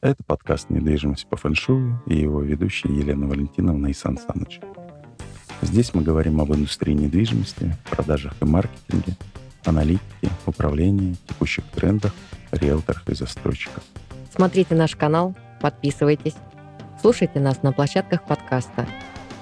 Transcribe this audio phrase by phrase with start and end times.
[0.00, 4.60] Это подкаст «Недвижимость по фэншую» и его ведущая Елена Валентиновна и Сан Саныч.
[5.60, 9.16] Здесь мы говорим об индустрии недвижимости, продажах и маркетинге,
[9.64, 12.14] аналитике, управлении, текущих трендах,
[12.52, 13.82] риэлторах и застройщиках.
[14.32, 16.36] Смотрите наш канал, подписывайтесь,
[17.02, 18.86] слушайте нас на площадках подкаста,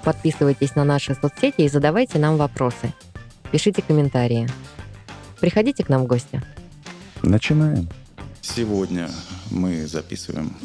[0.04, 2.94] подписывайтесь на наши соцсети и задавайте нам вопросы.
[3.52, 4.48] Пишите комментарии.
[5.38, 6.40] Приходите к нам в гости.
[7.22, 7.90] Начинаем.
[8.54, 9.10] Сегодня
[9.50, 10.56] мы записываем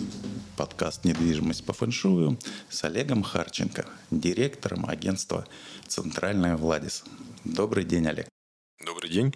[0.56, 2.38] подкаст «Недвижимость по фэншую»
[2.70, 5.46] с Олегом Харченко, директором агентства
[5.88, 7.04] «Центральная Владис».
[7.44, 8.30] Добрый день, Олег.
[8.86, 9.34] Добрый день.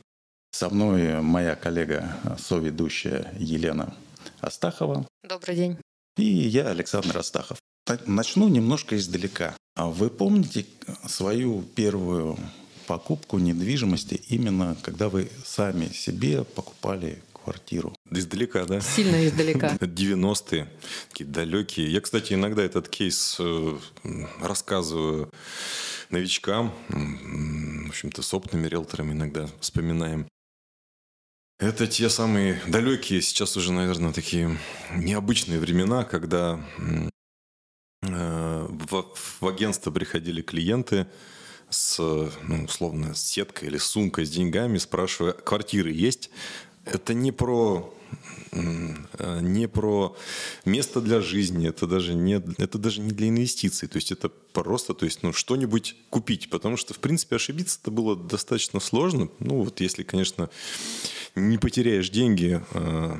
[0.51, 3.93] Со мной моя коллега, соведущая Елена
[4.39, 5.05] Астахова.
[5.27, 5.77] Добрый день.
[6.15, 7.57] И я, Александр Астахов.
[8.05, 9.57] Начну немножко издалека.
[9.75, 10.65] А вы помните
[11.07, 12.37] свою первую
[12.85, 17.93] покупку недвижимости именно когда вы сами себе покупали квартиру.
[18.11, 18.81] Издалека, да?
[18.81, 19.75] Сильно издалека.
[19.79, 20.67] 90-е,
[21.09, 21.91] такие далекие.
[21.91, 23.77] Я, кстати, иногда этот кейс э,
[24.41, 25.29] рассказываю
[26.09, 30.27] новичкам, в общем-то, с опытными риэлторами иногда вспоминаем.
[31.59, 34.57] Это те самые далекие, сейчас уже, наверное, такие
[34.93, 36.59] необычные времена, когда
[38.01, 39.05] э, в,
[39.39, 41.07] в агентство приходили клиенты
[41.69, 46.29] с, ну, условно, с сеткой или сумкой с деньгами, спрашивая, квартиры есть?
[46.85, 47.93] Это не про
[48.51, 50.15] э, не про
[50.63, 54.93] место для жизни, это даже не, это даже не для инвестиций, то есть это просто,
[54.93, 59.63] то есть, ну, что-нибудь купить, потому что, в принципе, ошибиться это было достаточно сложно, ну,
[59.63, 60.49] вот если, конечно,
[61.35, 63.19] не потеряешь деньги э,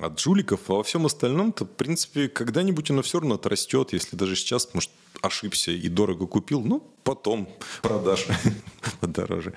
[0.00, 4.16] от жуликов, а во всем остальном, то, в принципе, когда-нибудь оно все равно отрастет, если
[4.16, 7.48] даже сейчас, может, ошибся и дорого купил, ну, потом
[7.82, 8.26] продашь
[9.00, 9.54] подороже.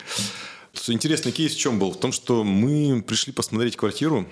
[0.87, 1.91] Интересный кейс в чем был?
[1.91, 4.27] В том, что мы пришли посмотреть квартиру.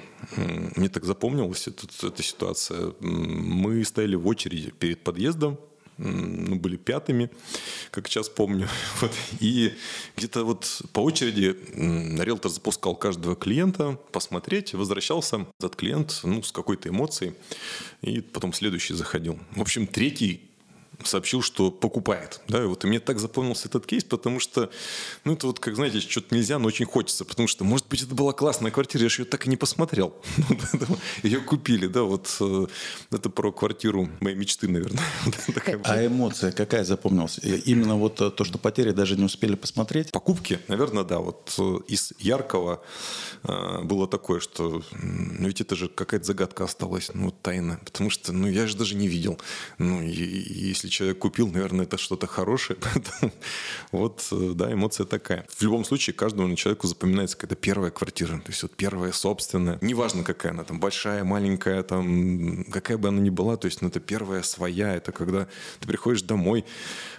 [0.76, 2.94] Мне так запомнилась эта, эта ситуация.
[3.00, 5.60] Мы стояли в очереди перед подъездом,
[5.98, 7.30] ну, были пятыми,
[7.92, 8.68] как сейчас помню.
[9.02, 9.12] Вот.
[9.40, 9.74] И
[10.16, 16.90] где-то вот по очереди риэлтор запускал каждого клиента посмотреть, возвращался этот клиент ну, с какой-то
[16.90, 17.34] эмоцией,
[18.02, 19.40] и потом следующий заходил.
[19.56, 20.47] В общем, третий
[21.04, 22.42] сообщил, что покупает.
[22.48, 24.70] Да, и вот и мне так запомнился этот кейс, потому что,
[25.24, 28.16] ну, это вот, как знаете, что-то нельзя, но очень хочется, потому что, может быть, это
[28.16, 30.16] была классная квартира, я же ее так и не посмотрел.
[31.24, 32.68] ее купили, да, вот э,
[33.12, 35.04] это про квартиру моей мечты, наверное.
[35.84, 37.40] а эмоция какая запомнилась?
[37.40, 40.12] Именно вот э, то, что потери даже не успели посмотреть?
[40.12, 42.82] Покупки, наверное, да, вот э, из яркого
[43.44, 48.48] было такое, что, ну, ведь это же какая-то загадка осталась, ну, тайна, потому что, ну,
[48.48, 49.40] я же даже не видел.
[49.78, 52.80] Ну, если если человек купил, наверное, это что-то хорошее.
[53.92, 55.46] Вот, э, да, эмоция такая.
[55.50, 58.38] В любом случае, каждому человеку запоминается какая-то первая квартира.
[58.38, 59.78] То есть вот первая собственная.
[59.82, 63.58] Неважно, какая она там, большая, маленькая, там, какая бы она ни была.
[63.58, 64.96] То есть ну, это первая своя.
[64.96, 65.48] Это когда
[65.80, 66.66] ты приходишь домой,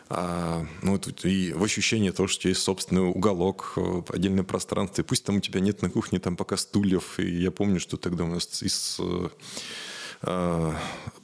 [0.09, 5.03] а, ну, и в ощущении того, что есть собственный уголок, э, отдельное пространство.
[5.03, 7.19] И пусть там у тебя нет на кухне там пока стульев.
[7.19, 9.01] И я помню, что тогда у нас из
[10.23, 10.73] э,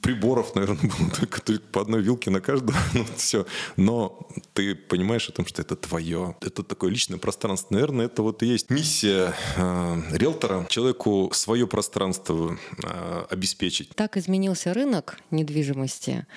[0.05, 2.77] приборов, наверное, было только, только по одной вилке на каждого.
[2.93, 3.45] ну, все.
[3.75, 6.35] Но ты понимаешь о том, что это твое.
[6.41, 7.73] Это такое личное пространство.
[7.73, 10.65] Наверное, это вот и есть миссия э, риэлтора.
[10.69, 13.89] Человеку свое пространство э, обеспечить.
[13.95, 16.27] Так изменился рынок недвижимости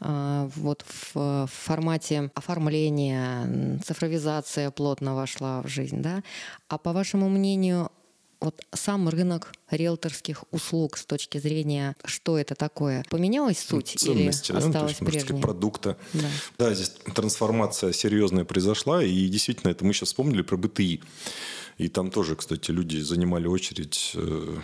[0.00, 6.00] э, вот в, в формате оформления, цифровизация плотно вошла в жизнь.
[6.00, 6.22] Да?
[6.68, 7.90] А по вашему мнению,
[8.40, 14.58] вот сам рынок риэлторских услуг с точки зрения, что это такое, поменялась суть Ценности, или
[14.58, 15.06] осталась да?
[15.06, 15.40] прежней?
[15.40, 15.96] продукта.
[16.12, 16.28] Да.
[16.58, 21.00] да, здесь трансформация серьезная произошла, и действительно, это мы сейчас вспомнили про БТИ.
[21.80, 24.58] И там тоже, кстати, люди занимали очередь э,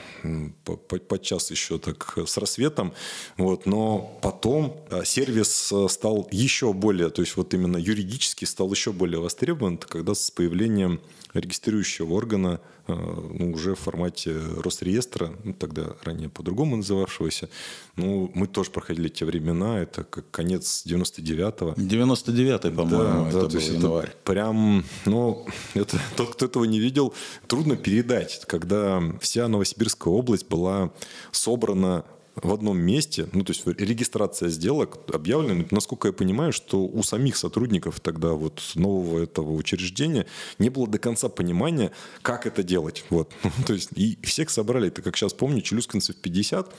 [1.09, 2.93] подчас еще так с рассветом.
[3.39, 3.65] Вот.
[3.65, 8.93] Но потом э, сервис э, стал еще более, то есть вот именно юридически стал еще
[8.93, 11.01] более востребован, когда с появлением
[11.41, 17.49] регистрирующего органа ну, уже в формате Росреестра, ну, тогда ранее по-другому называвшегося.
[17.97, 21.73] Ну, мы тоже проходили те времена, это как конец 99-го.
[21.73, 24.07] 99-й, по-моему, да, это да, был январь.
[24.07, 27.13] Это прям, ну, это, тот, кто этого не видел,
[27.49, 28.45] трудно передать.
[28.47, 30.93] Когда вся Новосибирская область была
[31.33, 32.05] собрана
[32.43, 37.37] в одном месте, ну, то есть регистрация сделок объявлена, насколько я понимаю, что у самих
[37.37, 40.27] сотрудников тогда вот нового этого учреждения
[40.59, 41.93] не было до конца понимания,
[42.23, 43.05] как это делать.
[43.11, 43.33] Вот.
[43.67, 46.75] то есть и всех собрали, это как сейчас помню, Челюскинцев 50,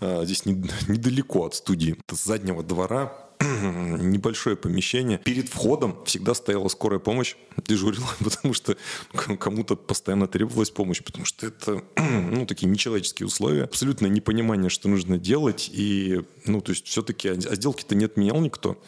[0.00, 5.18] а, здесь недалеко от студии, с заднего двора небольшое помещение.
[5.18, 7.36] Перед входом всегда стояла скорая помощь,
[7.66, 8.76] дежурила, потому что
[9.38, 15.18] кому-то постоянно требовалась помощь, потому что это, ну, такие нечеловеческие условия, абсолютное непонимание, что нужно
[15.18, 18.80] делать, и, ну, то есть все-таки, а сделки-то не отменял никто.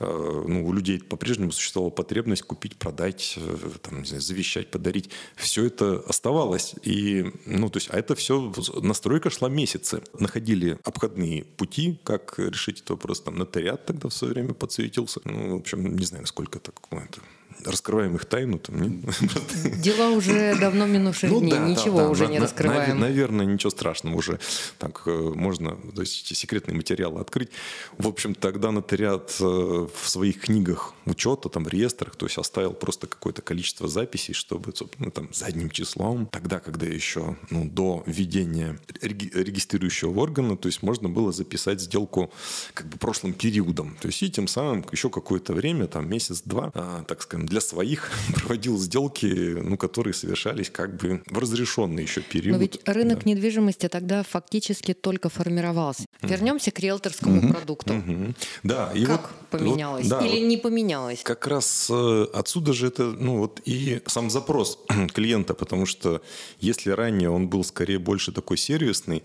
[0.00, 5.10] Э, ну, у людей по-прежнему существовала потребность купить, продать, э, там, знаю, завещать, подарить.
[5.36, 10.02] Все это оставалось, и, ну, то есть, а это все, настройка шла месяцы.
[10.18, 15.20] Находили обходные пути, как решить этот вопрос, там, нотариат тогда в свое время подсветился.
[15.24, 17.20] Ну, в общем, не знаю, насколько это, ну, это
[17.64, 18.58] раскрываем их тайну.
[18.58, 19.80] Там, нет?
[19.80, 22.98] Дела уже давно минувших ну, дней, да, ничего да, уже на, не раскрываем.
[22.98, 24.38] наверное, ничего страшного уже.
[24.78, 27.50] Так э, можно то есть, секретные материалы открыть.
[27.98, 33.06] В общем, тогда нотариат э, в своих книгах учета, там, реестрах, то есть оставил просто
[33.06, 40.18] какое-то количество записей, чтобы, ну, там, задним числом, тогда, когда еще, ну, до введения регистрирующего
[40.18, 42.30] органа, то есть можно было записать сделку
[42.74, 43.96] как бы прошлым периодом.
[44.00, 48.10] То есть и тем самым еще какое-то время, там, месяц-два, а, так скажем, для своих
[48.34, 52.56] проводил сделки, ну, которые совершались как бы в разрешенный еще период.
[52.56, 53.30] Но ведь рынок да.
[53.30, 56.02] недвижимости тогда фактически только формировался.
[56.02, 56.28] Mm-hmm.
[56.28, 57.52] Вернемся к риэлторскому mm-hmm.
[57.52, 57.92] продукту.
[57.92, 58.36] Mm-hmm.
[58.62, 61.20] Да, и как вот, поменялось вот, да, или вот не поменялось?
[61.22, 64.78] Как раз э, отсюда же это, ну вот и сам запрос
[65.12, 66.22] клиента, потому что
[66.58, 69.22] если ранее он был скорее больше такой сервисный,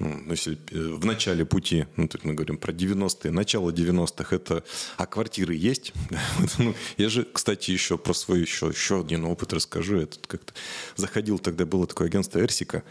[0.00, 4.64] ну, если э, в начале пути, ну, тут мы говорим про 90-е, начало 90-х, это,
[4.96, 5.92] а квартиры есть?
[6.58, 10.00] ну, я же, кстати, еще про свой еще, еще один опыт расскажу.
[10.00, 10.54] Я тут как-то
[10.96, 12.82] заходил, тогда было такое агентство Эрсика.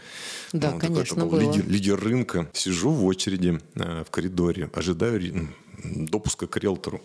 [0.52, 1.52] Да, ну, конечно, такой, был было.
[1.52, 2.48] Лидер, лидер рынка.
[2.52, 5.50] Сижу в очереди э, в коридоре, ожидаю
[5.84, 7.02] допуска к риэлтору.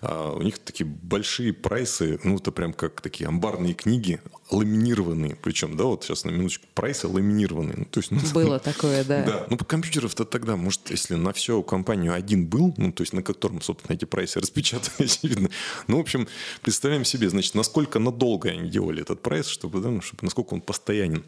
[0.00, 4.20] А у них такие большие прайсы, ну, это прям как такие амбарные книги,
[4.50, 5.36] ламинированные.
[5.36, 7.74] Причем, да, вот сейчас на минуточку, прайсы ламинированные.
[7.78, 9.22] Ну, то есть, ну, Было такое, да.
[9.24, 13.22] Да, ну, компьютеров-то тогда, может, если на всю компанию один был, ну, то есть на
[13.22, 15.50] котором, собственно, эти прайсы распечатаны, очевидно.
[15.88, 16.28] Ну, в общем,
[16.62, 20.60] представляем себе, значит, насколько надолго они делали этот прайс, чтобы, да, ну, чтобы насколько он
[20.60, 21.24] постоянен.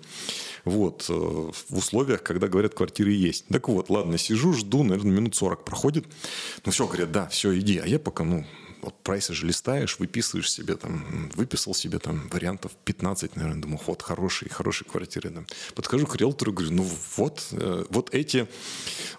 [0.64, 3.46] Вот, э, в условиях, когда говорят, квартиры есть.
[3.46, 6.04] Так вот, ладно, сижу, жду, наверное, минут 40 проходит.
[6.64, 7.78] Ну, все, говорят, да, все, иди.
[7.78, 8.44] А я пока, ну,
[8.82, 14.02] вот прайсы же листаешь, выписываешь себе там, выписал себе там вариантов 15, наверное, думаю, вот
[14.02, 15.30] хорошие, хорошие квартиры.
[15.30, 15.44] Да.
[15.74, 18.48] Подхожу к риэлтору, говорю, ну вот, э, вот эти.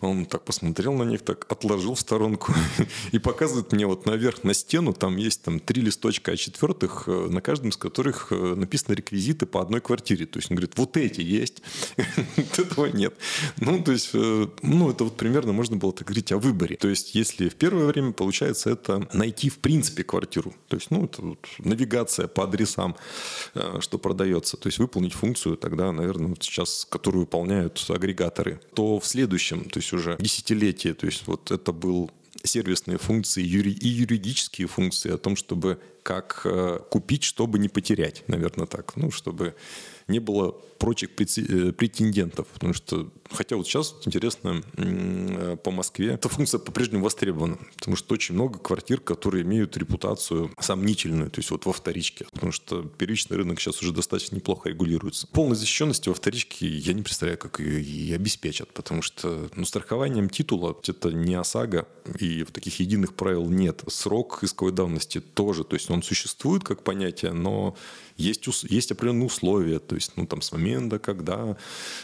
[0.01, 2.53] Он так посмотрел на них, так отложил в сторонку
[3.11, 7.41] и показывает мне вот наверх на стену, там есть там три листочка А4, э, на
[7.41, 10.25] каждом из которых э, написаны реквизиты по одной квартире.
[10.25, 11.61] То есть он говорит, вот эти есть,
[12.57, 13.13] этого нет.
[13.57, 16.75] Ну, то есть, ну, это вот примерно можно было так говорить о выборе.
[16.77, 20.53] То есть, если в первое время, получается, это найти в принципе квартиру.
[20.67, 22.95] То есть, ну, это вот навигация по адресам,
[23.55, 24.57] э, что продается.
[24.57, 28.59] То есть, выполнить функцию тогда, наверное, вот сейчас, которую выполняют агрегаторы.
[28.73, 32.11] То в следующем, то есть уже десятилетие, то есть вот это был
[32.43, 38.65] сервисные функции и юридические функции о том, чтобы как э, купить, чтобы не потерять, наверное,
[38.65, 38.95] так.
[38.95, 39.55] Ну, чтобы
[40.07, 42.47] не было прочих э, претендентов.
[42.47, 44.63] Потому что, хотя вот сейчас интересно,
[45.63, 47.59] по Москве эта функция по-прежнему востребована.
[47.77, 52.25] Потому что очень много квартир, которые имеют репутацию сомнительную, то есть вот во вторичке.
[52.31, 55.27] Потому что первичный рынок сейчас уже достаточно неплохо регулируется.
[55.27, 58.73] Полной защищенности во вторичке я не представляю, как ее и обеспечат.
[58.73, 61.87] Потому что ну, страхованием титула это не ОСАГО,
[62.19, 63.83] и таких единых правил нет.
[63.87, 65.63] Срок исковой давности тоже.
[65.63, 67.75] То есть он существует как понятие, но
[68.19, 70.68] есть, есть определенные условия, то есть, ну, там, с момента,
[70.99, 71.57] когда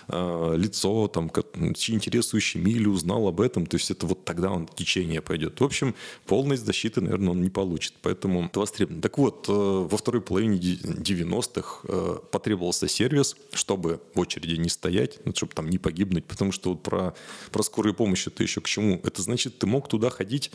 [0.07, 5.21] э, лицо, там, интересующий Мили узнал об этом, то есть, это вот тогда он течение
[5.21, 5.59] пойдет.
[5.59, 9.01] В общем, полной защиты, наверное, он не получит, поэтому это востребовано.
[9.01, 15.19] Так вот, э, во второй половине 90-х э, потребовался сервис, чтобы в очереди не стоять,
[15.25, 17.13] ну, чтобы там не погибнуть, потому что вот про,
[17.51, 18.99] про скорую помощь это еще к чему?
[19.03, 20.51] Это значит, ты мог туда ходить,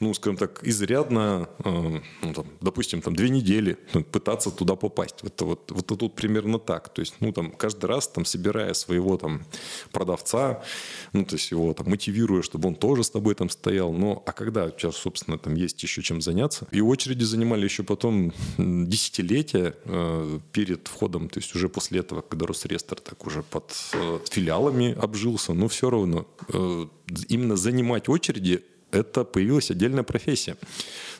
[0.00, 5.16] ну, скажем так, изрядно, э, ну, там, допустим, там, две недели, ну, пытаться туда попасть.
[5.22, 6.88] Это вот, вот тут примерно так.
[6.88, 9.42] То есть, ну, каждый раз, там, собирая своего там
[9.92, 10.62] продавца,
[11.12, 13.92] ну, то есть его там мотивируя, чтобы он тоже с тобой там стоял.
[13.92, 16.66] Ну, а когда тебя, собственно, там есть еще чем заняться?
[16.70, 22.46] И очереди занимали еще потом десятилетия э, перед входом, то есть уже после этого, когда
[22.46, 26.86] Росреестр так уже под э, филиалами обжился, но все равно э,
[27.28, 30.56] именно занимать очереди это появилась отдельная профессия.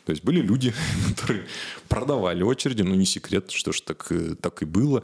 [0.05, 0.73] То есть были люди,
[1.09, 1.45] которые
[1.87, 5.03] продавали очереди, но не секрет, что ж так, э, так и было.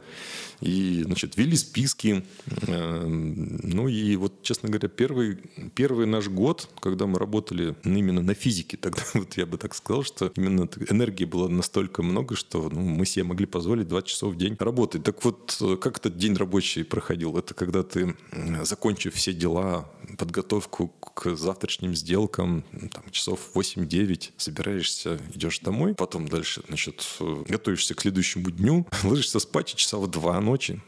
[0.60, 2.24] И, значит, вели списки.
[2.66, 5.38] Э, ну и вот, честно говоря, первый,
[5.74, 10.02] первый наш год, когда мы работали именно на физике, тогда вот я бы так сказал,
[10.02, 14.36] что именно энергии было настолько много, что ну, мы себе могли позволить 20 часов в
[14.36, 15.04] день работать.
[15.04, 17.38] Так вот, э, как этот день рабочий проходил?
[17.38, 18.16] Это когда ты,
[18.62, 26.62] закончив все дела, подготовку к завтрашним сделкам, там, часов 8-9, собираешься, идешь домой, потом дальше,
[26.68, 27.06] значит,
[27.48, 30.80] готовишься к следующему дню, ложишься спать и часа в 2 ночи,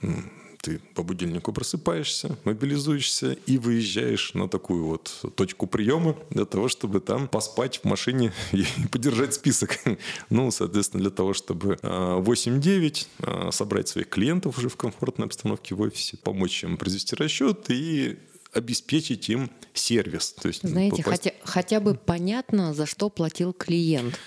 [0.60, 7.00] ты по будильнику просыпаешься, мобилизуешься и выезжаешь на такую вот точку приема для того, чтобы
[7.00, 9.78] там поспать в машине и подержать список.
[10.30, 15.74] Ну, соответственно, для того, чтобы 8-9 а, а, собрать своих клиентов уже в комфортной обстановке
[15.74, 18.18] в офисе, помочь им произвести расчет и
[18.58, 20.32] обеспечить им сервис.
[20.32, 21.24] То есть, Знаете, попасть...
[21.24, 24.18] хотя, хотя бы понятно, за что платил клиент.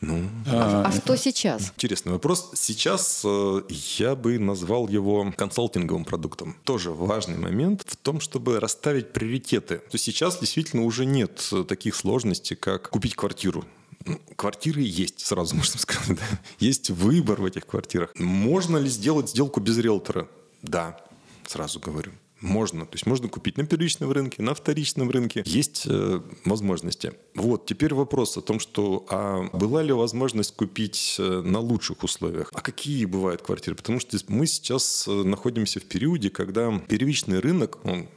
[0.00, 1.72] Ну, а, а что сейчас?
[1.76, 2.52] Интересный вопрос.
[2.54, 3.62] Сейчас э,
[3.98, 6.56] я бы назвал его консалтинговым продуктом.
[6.64, 9.78] Тоже важный момент в том, чтобы расставить приоритеты.
[9.78, 13.64] То есть сейчас действительно уже нет таких сложностей, как купить квартиру.
[14.06, 16.16] Ну, квартиры есть, сразу можно сказать.
[16.16, 16.40] Да?
[16.58, 18.12] Есть выбор в этих квартирах.
[18.16, 20.28] Можно ли сделать сделку без риэлтора?
[20.62, 20.98] Да,
[21.46, 22.12] сразу говорю.
[22.40, 22.86] Можно.
[22.86, 25.42] То есть можно купить на первичном рынке, на вторичном рынке.
[25.44, 27.12] Есть э, возможности.
[27.34, 32.50] Вот, теперь вопрос о том, что а была ли возможность купить э, на лучших условиях?
[32.54, 33.76] А какие бывают квартиры?
[33.76, 38.08] Потому что мы сейчас э, находимся в периоде, когда первичный рынок, он,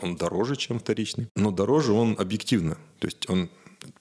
[0.00, 2.76] он дороже, чем вторичный, но дороже он объективно.
[2.98, 3.48] То есть он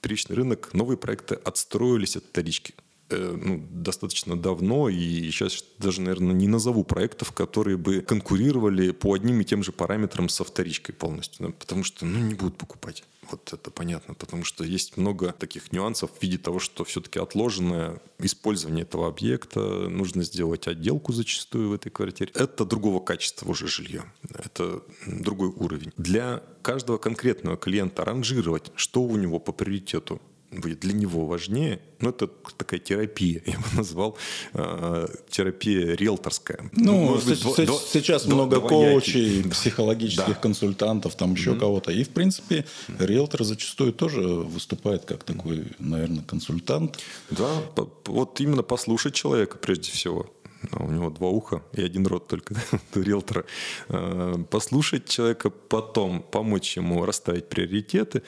[0.02, 2.74] первичный рынок, новые проекты отстроились от вторички.
[3.12, 9.14] Э, ну, достаточно давно, и сейчас даже, наверное, не назову проектов, которые бы конкурировали по
[9.14, 13.04] одним и тем же параметрам со вторичкой полностью, да, потому что, ну, не будут покупать.
[13.32, 18.00] Вот это понятно, потому что есть много таких нюансов в виде того, что все-таки отложенное
[18.20, 22.32] использование этого объекта, нужно сделать отделку зачастую в этой квартире.
[22.36, 25.92] Это другого качества уже жилье, это другой уровень.
[25.98, 32.10] Для каждого конкретного клиента ранжировать, что у него по приоритету, будет для него важнее, ну,
[32.10, 32.28] это
[32.58, 34.18] такая терапия, я бы назвал
[34.54, 36.70] э, терапия риэлторская.
[36.74, 40.34] Ну, быть, с- до, сейчас до, много коучей, психологических да.
[40.34, 41.60] консультантов, там еще mm-hmm.
[41.60, 41.92] кого-то.
[41.92, 42.66] И, в принципе,
[43.00, 47.00] риэлтор зачастую тоже выступает как такой, наверное, консультант.
[47.30, 47.50] Да,
[48.06, 50.30] вот именно послушать человека прежде всего
[50.72, 52.56] у него два уха и один рот только
[52.96, 53.46] у риэлтора,
[53.90, 58.24] э, послушать человека, потом помочь ему расставить приоритеты,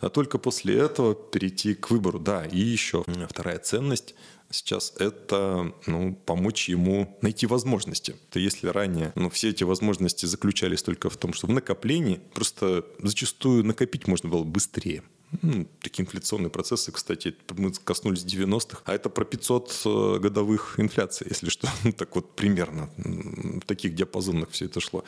[0.00, 2.18] а только после этого перейти к выбору.
[2.18, 4.14] Да, и еще вторая ценность
[4.50, 8.16] сейчас это ну, помочь ему найти возможности.
[8.30, 12.84] То если ранее ну, все эти возможности заключались только в том, что в накоплении, просто
[12.98, 15.02] зачастую накопить можно было быстрее.
[15.40, 21.26] Ну, такие инфляционные процессы, кстати, мы коснулись 90-х, а это про 500 э, годовых инфляции,
[21.28, 25.04] если что, ну, так вот примерно в таких диапазонах все это шло.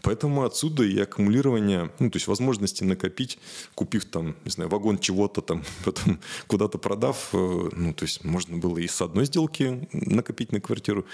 [0.00, 3.38] Поэтому отсюда и аккумулирование, ну, то есть возможности накопить,
[3.74, 7.36] купив там, не знаю, вагон чего-то там, потом куда-то продав, э,
[7.76, 11.04] ну, то есть можно было и с одной сделки накопить на квартиру.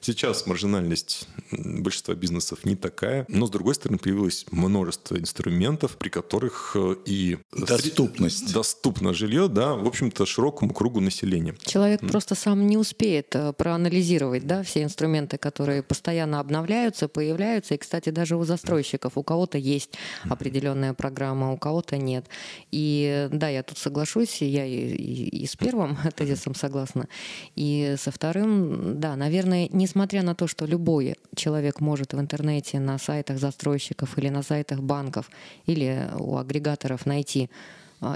[0.00, 6.76] Сейчас маржинальность большинства бизнесов не такая, но с другой стороны появилось множество инструментов, при которых
[6.76, 8.52] э, и доступно доступность.
[8.52, 11.54] Доступно жилье, да, в общем-то, широкому кругу населения.
[11.64, 12.10] Человек mm.
[12.10, 17.74] просто сам не успеет э, проанализировать, да, все инструменты, которые постоянно обновляются, появляются.
[17.74, 19.90] И, кстати, даже у застройщиков у кого-то есть
[20.24, 22.26] определенная программа, у кого-то нет.
[22.70, 27.08] И да, я тут соглашусь, я и, и, и с первым тезисом согласна,
[27.56, 32.98] и со вторым, да, наверное, несмотря на то, что любой человек может в интернете на
[32.98, 35.30] сайтах застройщиков или на сайтах банков
[35.66, 37.50] или у агрегаторов найти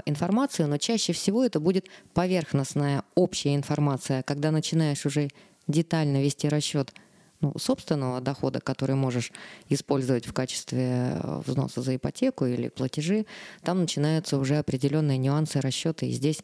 [0.05, 5.29] информацию, но чаще всего это будет поверхностная общая информация, когда начинаешь уже
[5.67, 6.93] детально вести расчет
[7.39, 9.31] ну, собственного дохода, который можешь
[9.69, 13.25] использовать в качестве э, взноса за ипотеку или платежи,
[13.61, 16.07] там начинаются уже определенные нюансы расчета.
[16.07, 16.41] И здесь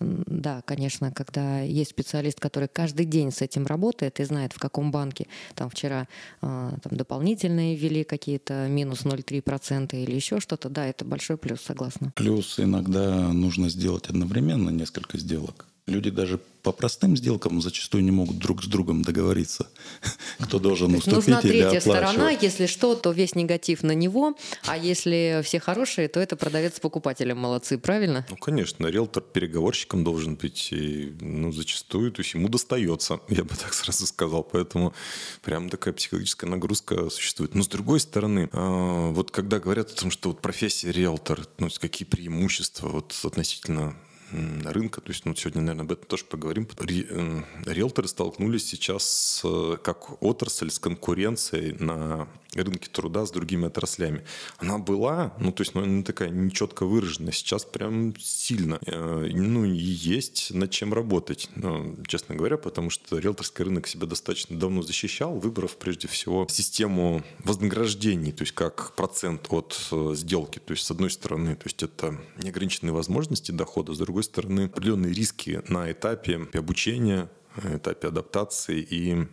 [0.00, 4.90] да, конечно, когда есть специалист, который каждый день с этим работает и знает, в каком
[4.90, 6.08] банке там вчера
[6.42, 12.12] э, там, дополнительные ввели какие-то минус 0,3% или еще что-то, да, это большой плюс, согласна.
[12.16, 15.66] Плюс иногда нужно сделать одновременно несколько сделок.
[15.86, 19.68] Люди даже по простым сделкам зачастую не могут друг с другом договориться,
[20.38, 24.34] кто должен То уступить нужна или третья сторона, если что, то весь негатив на него,
[24.64, 28.26] а если все хорошие, то это продавец с покупателем молодцы, правильно?
[28.30, 33.54] Ну, конечно, риэлтор переговорщиком должен быть, и, ну, зачастую, то есть ему достается, я бы
[33.54, 34.94] так сразу сказал, поэтому
[35.42, 37.54] прям такая психологическая нагрузка существует.
[37.54, 41.68] Но с другой стороны, а, вот когда говорят о том, что вот профессия риэлтор, ну,
[41.78, 43.94] какие преимущества вот относительно
[44.30, 45.00] рынка.
[45.00, 46.68] То есть, ну, сегодня, наверное, об этом тоже поговорим.
[46.78, 49.44] Риэлторы столкнулись сейчас
[49.82, 52.28] как отрасль с конкуренцией на
[52.62, 54.24] рынке труда с другими отраслями.
[54.58, 57.32] Она была, ну, то есть, ну, она такая нечетко выраженная.
[57.32, 58.78] Сейчас прям сильно.
[58.86, 64.06] Э, ну, и есть над чем работать, ну, честно говоря, потому что риэлторский рынок себя
[64.06, 70.58] достаточно давно защищал, выбрав прежде всего систему вознаграждений, то есть как процент от э, сделки.
[70.58, 75.12] То есть, с одной стороны, то есть это неограниченные возможности дохода, с другой стороны, определенные
[75.12, 77.28] риски на этапе обучения,
[77.62, 79.26] этапе адаптации и,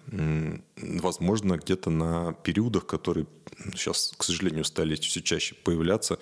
[0.77, 3.25] возможно, где-то на периодах, которые
[3.73, 6.19] сейчас, к сожалению, стали все чаще появляться,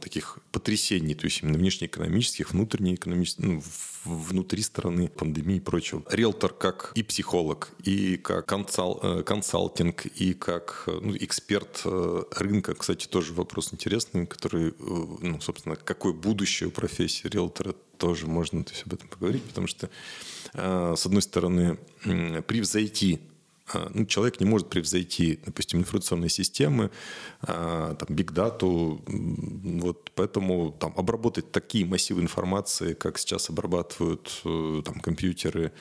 [0.00, 3.62] таких потрясений, то есть именно внешнеэкономических, внутреннеэкономических, ну,
[4.04, 6.02] внутри страны, пандемии и прочего.
[6.10, 12.22] Риэлтор как и психолог, и как консал, э, консалтинг, и как э, ну, эксперт э,
[12.36, 18.64] рынка, кстати, тоже вопрос интересный, который, ну, собственно, какое будущее у профессии риэлтора, тоже можно
[18.64, 19.90] то есть, об этом поговорить, потому что,
[20.54, 23.29] с одной стороны, превзойти а,
[23.94, 26.90] ну, человек не может превзойти, допустим, информационные системы,
[27.42, 35.00] а, там, бигдату, вот поэтому там, обработать такие массивы информации, как сейчас обрабатывают э, там,
[35.00, 35.72] компьютеры,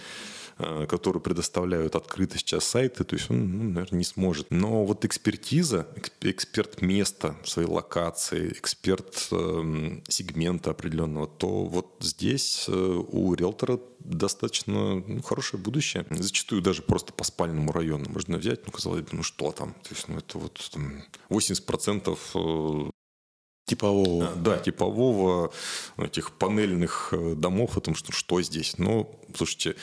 [0.62, 4.48] Э, которые предоставляют открыто сейчас сайты, то есть он, ну, наверное, не сможет.
[4.52, 5.88] Но вот экспертиза,
[6.20, 14.96] эксперт места своей локации, эксперт э, сегмента определенного, то вот здесь э, у риэлтора достаточно
[14.96, 16.06] ну, хорошее будущее.
[16.10, 19.96] Зачастую даже просто по спальному району можно взять, ну, казалось бы, ну что там, то
[19.96, 22.90] есть, ну, это вот там 80% э,
[23.66, 24.36] Типового.
[24.36, 25.54] Да, типового
[25.98, 28.80] этих панельных домов, о том, что что здесь.
[28.80, 29.76] Но, слушайте,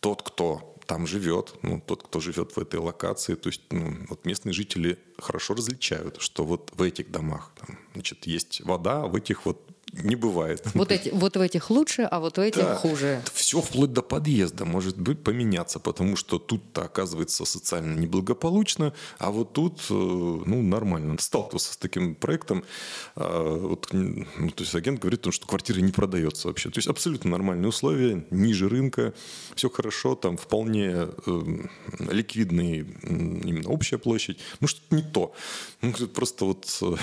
[0.00, 4.24] тот, кто там живет, ну, тот, кто живет в этой локации, то есть ну, вот
[4.24, 9.14] местные жители хорошо различают, что вот в этих домах там, значит, есть вода, а в
[9.14, 10.62] этих вот не бывает.
[10.74, 12.74] Вот, эти, вот в этих лучше, а вот в этих да.
[12.76, 13.22] хуже.
[13.32, 19.52] Все вплоть до подъезда может быть поменяться, потому что тут-то оказывается социально неблагополучно, а вот
[19.52, 21.16] тут э, ну, нормально.
[21.18, 22.64] Сталкивался с таким проектом.
[23.16, 26.70] А, вот, ну, то есть агент говорит, что квартира не продается вообще.
[26.70, 29.12] То есть абсолютно нормальные условия, ниже рынка,
[29.54, 31.42] все хорошо, там вполне э,
[31.98, 34.38] ликвидный именно общая площадь.
[34.60, 35.34] Ну что-то не то.
[35.82, 36.66] Ну, просто вот...
[36.82, 36.94] Э,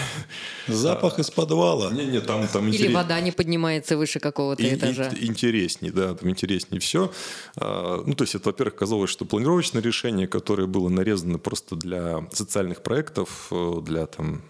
[0.67, 1.91] Запах а, из подвала.
[1.91, 5.09] Не, не, там, там или вода не поднимается выше какого-то и, этажа.
[5.09, 7.11] И, интереснее, да, там интереснее все.
[7.55, 12.27] А, ну, то есть это, во-первых, казалось, что планировочное решение, которое было нарезано просто для
[12.31, 14.41] социальных проектов, э, для там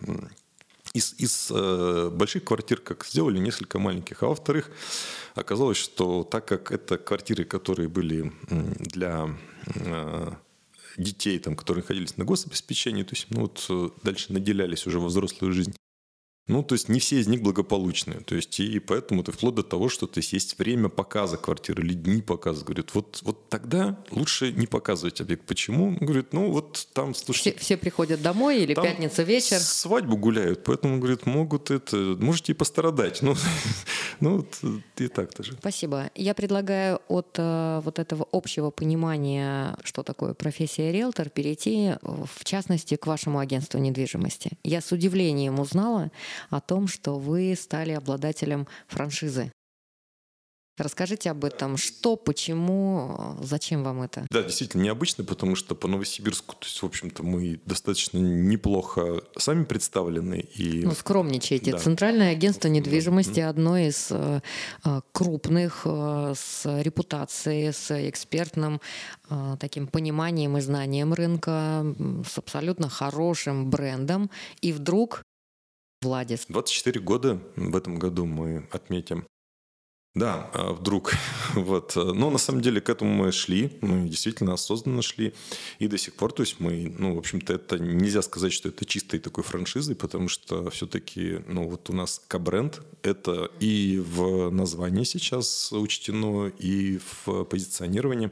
[0.94, 4.72] из, из э, больших квартир как сделали несколько маленьких, а во-вторых,
[5.36, 9.30] оказалось, что так как это квартиры, которые были для
[9.76, 10.32] э,
[10.98, 15.08] детей, там, которые находились на гособеспечении, то есть ну, вот, э, дальше наделялись уже во
[15.08, 15.76] взрослую жизнь,
[16.48, 18.22] ну, то есть не все из них благополучные.
[18.22, 21.84] То есть и поэтому это вплоть до того, что то есть, есть время показа квартиры
[21.84, 22.64] или дни показа.
[22.64, 25.46] Говорят, вот, вот тогда лучше не показывать объект.
[25.46, 25.98] Почему?
[26.00, 27.52] Говорит, ну вот там, слушайте...
[27.52, 29.60] Все, все приходят домой или пятница вечер?
[29.60, 31.98] свадьбу гуляют, поэтому, говорит, могут это...
[31.98, 33.22] Можете и пострадать.
[33.22, 33.36] Ну,
[34.22, 34.58] ну вот,
[34.98, 35.58] и так тоже.
[35.60, 36.10] Спасибо.
[36.16, 42.96] Я предлагаю от э, вот этого общего понимания, что такое профессия риэлтор, перейти, в частности,
[42.96, 44.52] к вашему агентству недвижимости.
[44.64, 46.10] Я с удивлением узнала,
[46.50, 49.52] о том, что вы стали обладателем франшизы.
[50.78, 51.76] Расскажите об этом.
[51.76, 54.28] Что, почему, зачем вам это?
[54.30, 59.64] Да, действительно необычно, потому что по Новосибирску, то есть, в общем-то, мы достаточно неплохо сами
[59.64, 60.48] представлены.
[60.54, 60.86] И...
[60.86, 61.72] Ну, скромничайте.
[61.72, 61.80] Да.
[61.80, 63.50] Центральное агентство недвижимости да.
[63.50, 64.42] одно из э,
[64.86, 68.80] э, крупных, э, с репутацией, с экспертным
[69.60, 71.86] таким пониманием и знанием рынка,
[72.26, 74.30] с абсолютно хорошим брендом.
[74.62, 75.24] И вдруг
[76.02, 76.46] Владис.
[76.48, 79.26] 24 года в этом году мы отметим.
[80.18, 81.14] Да, а вдруг.
[81.54, 81.96] вот.
[81.96, 85.34] Но на самом деле к этому мы шли, мы действительно осознанно шли.
[85.80, 88.86] И до сих пор, то есть мы, ну, в общем-то, это нельзя сказать, что это
[88.86, 95.04] чистой такой франшизой, потому что все-таки, ну, вот у нас К-бренд, это и в названии
[95.04, 98.32] сейчас учтено, и в позиционировании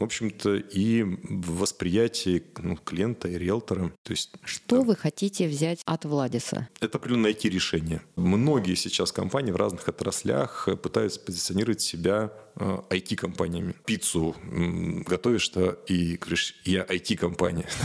[0.00, 3.92] в общем-то, и в восприятии ну, клиента и риэлтора.
[4.02, 4.82] То есть, Что да.
[4.82, 6.68] вы хотите взять от Владиса?
[6.80, 8.00] Это определенно найти решение.
[8.16, 13.72] Многие сейчас компании в разных отраслях пытаются позиционировать себя IT-компаниями.
[13.72, 14.36] Э, Пиццу
[15.06, 17.68] готовишь-то и говоришь, я IT-компания.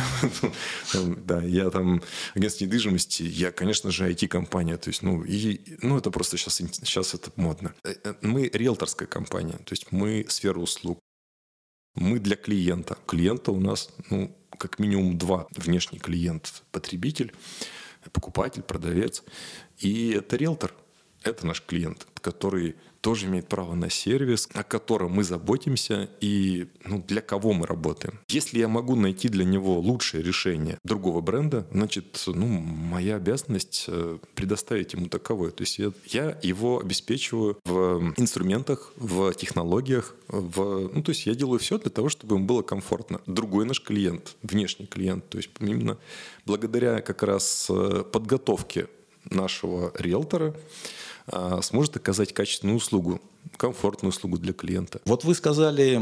[1.25, 2.01] Да, я там
[2.35, 4.77] агентство недвижимости, я, конечно же, IT-компания.
[4.77, 7.73] То есть, ну, и, ну, это просто сейчас, сейчас это модно.
[7.83, 10.99] Э, э, мы риэлторская компания, то есть мы сфера услуг.
[11.95, 12.97] Мы для клиента.
[13.05, 15.47] Клиента у нас, ну, как минимум два.
[15.55, 17.33] Внешний клиент– потребитель,
[18.11, 19.23] покупатель, продавец.
[19.77, 20.73] И это риэлтор.
[21.27, 27.03] Это наш клиент, который тоже имеет право на сервис, о котором мы заботимся и ну,
[27.07, 28.17] для кого мы работаем.
[28.29, 34.17] Если я могу найти для него лучшее решение другого бренда, значит, ну, моя обязанность э,
[34.33, 35.51] предоставить ему таковое.
[35.51, 41.59] То есть я, его обеспечиваю в инструментах, в технологиях, в, ну, то есть я делаю
[41.59, 43.21] все для того, чтобы ему было комфортно.
[43.27, 45.99] Другой наш клиент, внешний клиент, то есть именно
[46.47, 48.87] благодаря как раз э, подготовке
[49.29, 50.55] нашего риэлтора,
[51.61, 53.21] сможет оказать качественную услугу
[53.57, 55.01] комфортную услугу для клиента.
[55.05, 56.01] Вот вы сказали,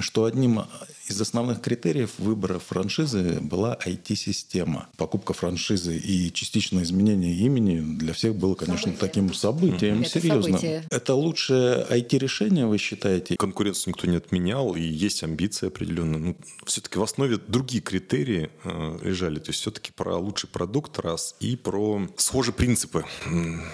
[0.00, 0.62] что одним
[1.08, 4.88] из основных критериев выбора франшизы была IT-система.
[4.96, 9.08] Покупка франшизы и частичное изменение имени для всех было, конечно, событие.
[9.08, 10.42] таким событием Это серьезным.
[10.42, 10.84] Событие.
[10.90, 13.36] Это лучшее IT-решение, вы считаете?
[13.36, 16.18] Конкуренцию никто не отменял, и есть амбиции определенные.
[16.18, 19.38] Ну, все-таки в основе другие критерии э, лежали.
[19.38, 23.04] То есть все-таки про лучший продукт раз и про схожие принципы.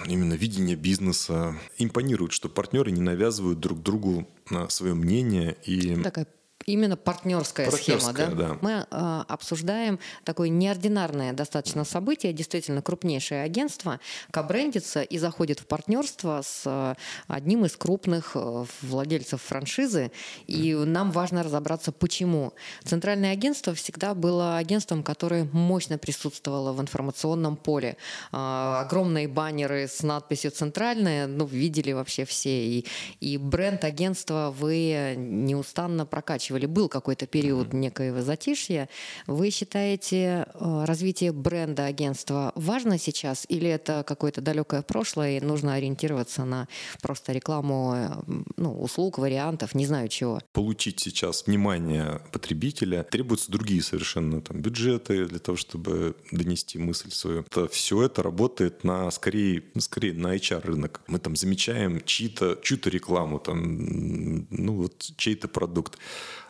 [0.06, 1.56] Именно видение бизнеса.
[1.78, 6.26] Импонирует, что партнеры не навязывают друг другу а, свое мнение и такая
[6.66, 8.48] Именно партнерская, партнерская схема, да?
[8.48, 8.58] да.
[8.60, 16.40] Мы э, обсуждаем такое неординарное достаточно событие, действительно крупнейшее агентство кабрендится и заходит в партнерство
[16.42, 16.94] с э,
[17.26, 20.12] одним из крупных э, владельцев франшизы,
[20.46, 22.52] и нам важно разобраться, почему.
[22.84, 27.96] Центральное агентство всегда было агентством, которое мощно присутствовало в информационном поле.
[28.32, 32.86] Э, огромные баннеры с надписью «Центральное», ну, видели вообще все, и,
[33.20, 37.76] и бренд агентства вы неустанно прокачивали заканчивали, был какой-то период mm-hmm.
[37.76, 38.88] некоего затишья.
[39.26, 45.74] Вы считаете э, развитие бренда агентства важно сейчас или это какое-то далекое прошлое и нужно
[45.74, 46.68] ориентироваться на
[47.00, 48.08] просто рекламу э,
[48.56, 50.40] ну, услуг, вариантов, не знаю чего?
[50.52, 57.40] Получить сейчас внимание потребителя требуются другие совершенно там бюджеты для того, чтобы донести мысль свою.
[57.40, 61.00] Это, все это работает на скорее, скорее на HR рынок.
[61.08, 65.98] Мы там замечаем чьи-то, чью-то рекламу, там, ну вот чей-то продукт.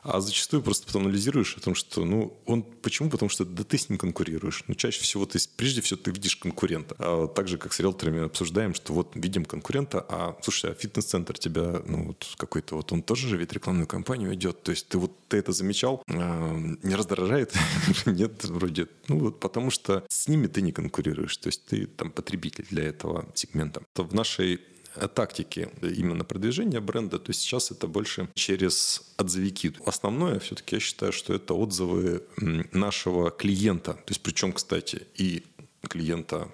[0.03, 3.09] А зачастую просто потом анализируешь о том, что, ну, он почему?
[3.09, 4.65] Потому что да ты с ним конкурируешь.
[4.67, 6.97] Ну, чаще всего ты, прежде всего, ты видишь конкурента.
[6.99, 11.39] А так же, как с риэлторами обсуждаем, что вот видим конкурента, а, слушай, а фитнес-центр
[11.39, 14.63] тебя, ну, вот какой-то вот, он тоже же ведь рекламную кампанию идет.
[14.65, 17.55] То есть ты вот, ты это замечал, а, не раздражает?
[18.07, 18.89] Нет, вроде.
[19.07, 21.37] Ну, вот потому что с ними ты не конкурируешь.
[21.37, 23.83] То есть ты там потребитель для этого сегмента.
[23.93, 24.61] То в нашей
[25.15, 29.75] тактики именно продвижения бренда, то сейчас это больше через отзывики.
[29.87, 32.23] Основное все-таки я считаю, что это отзывы
[32.73, 33.95] нашего клиента.
[33.95, 35.45] То есть причем, кстати, и
[35.89, 36.49] клиента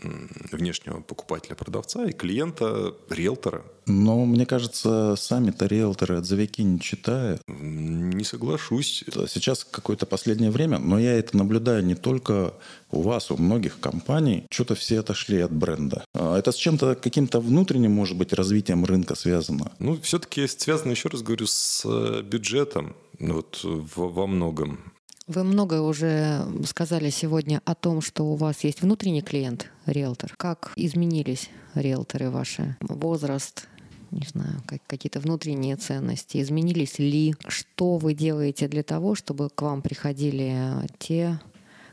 [0.00, 3.64] внешнего покупателя-продавца и клиента, риэлтора.
[3.86, 7.40] Но мне кажется, сами-то риэлторы отзывики не читают.
[7.48, 9.04] Не соглашусь.
[9.28, 12.54] Сейчас какое-то последнее время, но я это наблюдаю не только
[12.90, 16.04] у вас, у многих компаний, что-то все отошли от бренда.
[16.14, 19.72] А это с чем-то каким-то внутренним, может быть, развитием рынка связано?
[19.78, 24.92] Ну, все-таки связано, еще раз говорю, с э, бюджетом вот, во многом.
[25.28, 30.32] Вы много уже сказали сегодня о том, что у вас есть внутренний клиент, риэлтор.
[30.38, 32.78] Как изменились риэлторы ваши?
[32.80, 33.68] Возраст,
[34.10, 36.40] не знаю, как, какие-то внутренние ценности?
[36.40, 37.34] Изменились ли?
[37.46, 40.56] Что вы делаете для того, чтобы к вам приходили
[40.98, 41.38] те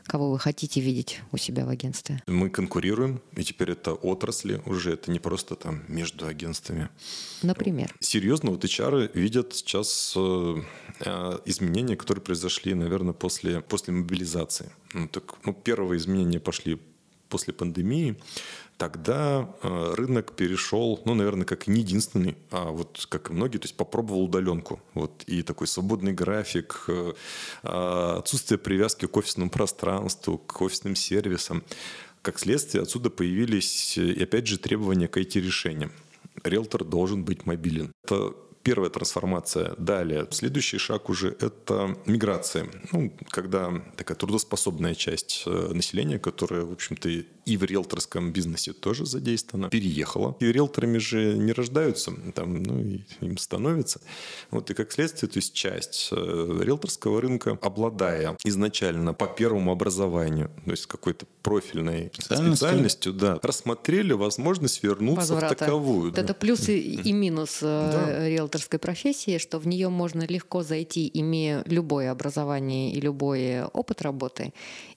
[0.06, 2.22] кого вы хотите видеть у себя в агентстве?
[2.26, 6.88] Мы конкурируем, и теперь это отрасли уже, это не просто там между агентствами.
[7.42, 7.94] Например?
[8.00, 10.62] Серьезно, вот HR видят сейчас э,
[11.00, 14.70] э, изменения, которые произошли, наверное, после, после мобилизации.
[14.92, 16.80] Ну, так, ну, первые изменения пошли
[17.28, 18.16] после пандемии
[18.78, 23.64] тогда э, рынок перешел, ну, наверное, как не единственный, а вот как и многие, то
[23.64, 24.80] есть попробовал удаленку.
[24.94, 27.12] Вот, и такой свободный график, э,
[27.62, 31.64] а, отсутствие привязки к офисному пространству, к офисным сервисам.
[32.22, 35.92] Как следствие, отсюда появились, и опять же, требования к IT-решениям.
[36.44, 37.92] Риэлтор должен быть мобилен.
[38.04, 38.34] Это
[38.66, 39.74] первая трансформация.
[39.78, 42.66] Далее, следующий шаг уже это миграция.
[42.90, 47.08] Ну, когда такая трудоспособная часть э, населения, которая, в общем-то,
[47.46, 50.36] и в риэлторском бизнесе тоже задействована, переехала.
[50.40, 54.00] И риэлторами же не рождаются, там, ну, и им становится.
[54.50, 60.50] Вот и как следствие, то есть часть э, риэлторского рынка, обладая изначально по первому образованию,
[60.64, 65.54] то есть какой-то профильной специальностью, да, рассмотрели возможность вернуться Возврата.
[65.54, 66.06] в таковую.
[66.06, 66.22] Вот да.
[66.22, 68.28] Это плюс и, и минус э, да.
[68.56, 74.52] Риэлторской профессии, что в нее можно легко зайти, имея любое образование и любой опыт работы,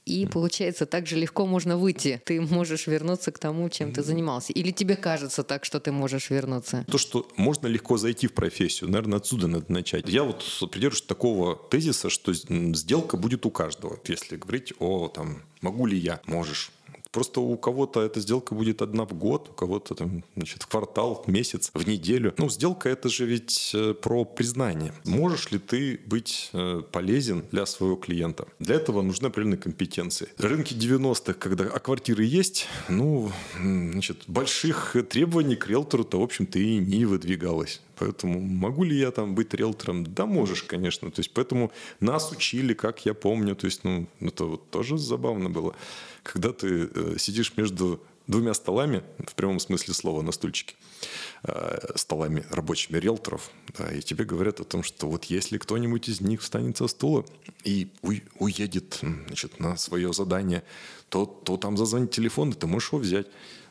[0.06, 2.22] и получается, так же легко можно выйти.
[2.26, 4.54] Ты можешь вернуться к тому, чем ты занимался.
[4.54, 6.86] Или тебе кажется так, что ты можешь вернуться?
[6.90, 10.10] То, что можно легко зайти в профессию, наверное, отсюда надо начать.
[10.10, 14.00] Я вот придерживаюсь такого тезиса, что сделка будет у каждого.
[14.08, 16.72] Если говорить о там, могу ли я, можешь
[17.12, 21.24] Просто у кого-то эта сделка будет одна в год, у кого-то там, значит, в квартал,
[21.26, 22.34] в месяц, в неделю.
[22.38, 24.94] Ну, сделка это же ведь э, про признание.
[25.06, 28.48] Можешь ли ты быть э, полезен для своего клиента?
[28.60, 30.30] Для этого нужны определенные компетенции.
[30.38, 36.78] Рынки 90-х, когда а квартиры есть, ну, значит, больших требований к риэлтору-то, в общем-то, и
[36.78, 37.82] не выдвигалось.
[38.00, 40.06] Поэтому могу ли я там быть риэлтором?
[40.06, 41.12] Да, можешь, конечно.
[41.12, 43.56] То есть, поэтому нас учили, как я помню.
[43.56, 45.76] То есть, ну, это вот тоже забавно было.
[46.24, 50.76] Когда ты э, сидишь между двумя столами, в прямом смысле слова, на стульчике,
[51.44, 56.22] э, столами рабочими риэлторов, да, и тебе говорят о том, что вот если кто-нибудь из
[56.22, 57.26] них встанет со стула
[57.66, 57.90] и
[58.40, 60.64] уедет значит, на свое задание,
[61.10, 63.28] то, то там зазвонит телефон, и ты можешь его взять.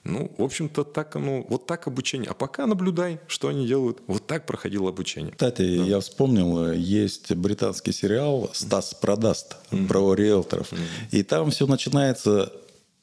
[0.09, 2.31] Ну, в общем-то, так оно, вот так обучение.
[2.31, 3.99] А пока наблюдай, что они делают.
[4.07, 5.33] Вот так проходило обучение.
[5.33, 5.85] Кстати, да.
[5.85, 9.87] я вспомнил, есть британский сериал «Стас продаст» mm-hmm.
[9.87, 10.73] про риэлторов.
[10.73, 10.79] Mm-hmm.
[11.13, 12.53] И там все начинается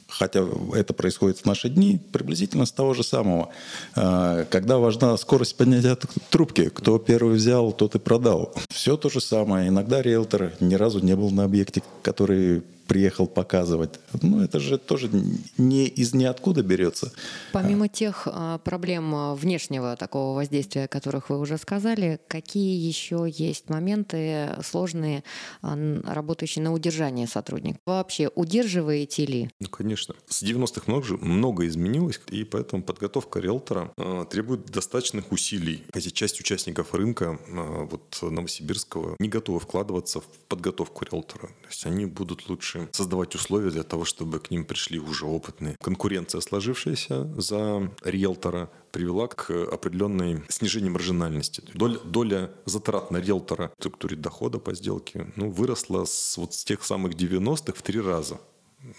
[0.07, 3.49] хотя это происходит в наши дни, приблизительно с того же самого.
[3.95, 5.97] А, когда важна скорость поднятия
[6.29, 8.53] трубки, кто первый взял, тот и продал.
[8.69, 9.69] Все то же самое.
[9.69, 13.99] Иногда риэлтор ни разу не был на объекте, который приехал показывать.
[14.21, 15.09] Ну, это же тоже
[15.57, 17.11] не из ниоткуда берется.
[17.51, 23.27] Помимо тех а, проблем а, внешнего такого воздействия, о которых вы уже сказали, какие еще
[23.29, 25.23] есть моменты сложные,
[25.61, 27.79] а, работающие на удержание сотрудника?
[27.85, 29.49] Вообще, удерживаете ли?
[29.59, 30.15] Ну, конечно.
[30.27, 33.93] С 90-х много, много изменилось, и поэтому подготовка риэлтора
[34.29, 35.83] требует достаточных усилий.
[35.93, 41.47] Хотя часть участников рынка вот Новосибирского не готовы вкладываться в подготовку риэлтора.
[41.47, 45.25] То есть они будут лучше лучше создавать условия для того, чтобы к ним пришли уже
[45.25, 45.77] опытные.
[45.81, 51.63] Конкуренция, сложившаяся за риэлтора, привела к определенной снижению маржинальности.
[51.73, 56.63] Доля, доля затрат на риэлтора в структуре дохода по сделке ну, выросла с, вот с
[56.63, 58.39] тех самых 90-х в три раза.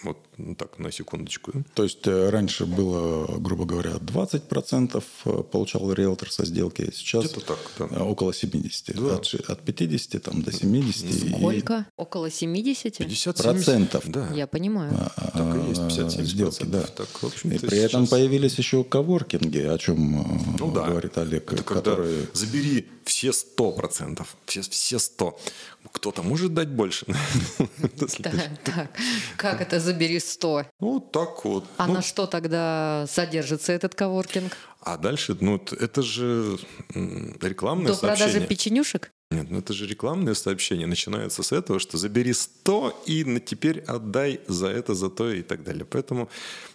[0.03, 1.53] Вот ну, так, на секундочку.
[1.75, 7.59] То есть э, раньше было, грубо говоря, 20% э, получал риэлтор со сделки, сейчас так,
[7.79, 7.89] да.
[7.91, 8.97] Э, около 70.
[8.97, 9.15] Да.
[9.15, 11.37] От, от 50 там, до 70.
[11.37, 11.87] Сколько?
[11.89, 12.01] И...
[12.01, 12.99] Около 70?
[12.99, 14.05] 50 процентов.
[14.07, 14.29] Да.
[14.35, 14.93] Я понимаю.
[14.99, 16.83] А, а так и есть 50 сделки, да.
[16.83, 20.87] Так, в общем, и при этом появились еще коворкинги, о чем ну, да.
[20.87, 21.53] говорит Олег.
[21.53, 22.23] Это которые...
[22.23, 25.39] когда забери все 100%, все, все 100.
[25.93, 27.07] Кто-то может дать больше.
[28.65, 28.91] Так,
[29.37, 30.67] как это забери 100?
[30.81, 31.65] Ну, так вот.
[31.77, 34.57] А ну, на что тогда содержится этот коворкинг?
[34.81, 36.59] А дальше, ну, это же
[36.95, 38.27] рекламное До сообщение.
[38.27, 39.13] До продажи печенюшек?
[39.33, 40.87] Нет, ну это же рекламное сообщение.
[40.87, 45.43] Начинается с этого, что забери 100 и на теперь отдай за это, за то и
[45.43, 45.85] так далее.
[45.85, 46.29] Поэтому,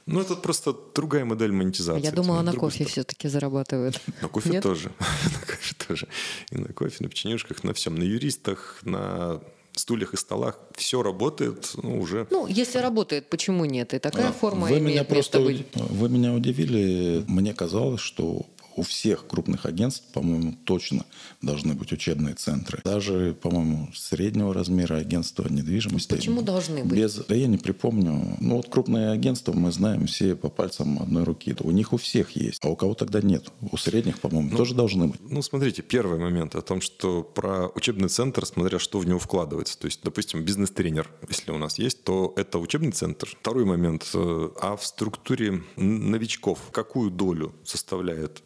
[0.05, 2.03] ну это просто другая модель монетизации.
[2.03, 4.01] Я думала, на кофе все-таки зарабатывают.
[4.21, 4.63] На кофе Нет?
[4.63, 4.91] тоже.
[4.99, 6.07] на кофе тоже.
[6.51, 7.95] И на кофе, на печенюшках, на всем.
[7.95, 9.39] На юристах, на
[9.73, 12.27] стульях и столах все работает ну, уже.
[12.29, 13.93] Ну, если работает, почему нет?
[13.93, 15.65] И такая а, форма вы имеет меня место просто, быть.
[15.73, 17.23] Вы меня удивили.
[17.27, 18.45] Мне казалось, что
[18.81, 21.05] у всех крупных агентств, по-моему, точно
[21.43, 22.81] должны быть учебные центры.
[22.83, 26.09] Даже, по-моему, среднего размера агентства недвижимости.
[26.15, 26.97] Почему должны быть?
[26.97, 28.37] Без, да я не припомню.
[28.39, 31.55] Ну вот крупные агентства мы знаем все по пальцам одной руки.
[31.59, 33.51] У них у всех есть, а у кого тогда нет.
[33.71, 35.21] У средних, по-моему, ну, тоже должны быть.
[35.21, 39.77] Ну смотрите, первый момент о том, что про учебный центр, смотря что в него вкладывается.
[39.77, 43.29] То есть, допустим, бизнес-тренер, если у нас есть, то это учебный центр.
[43.39, 44.09] Второй момент.
[44.15, 48.41] Э, а в структуре новичков какую долю составляет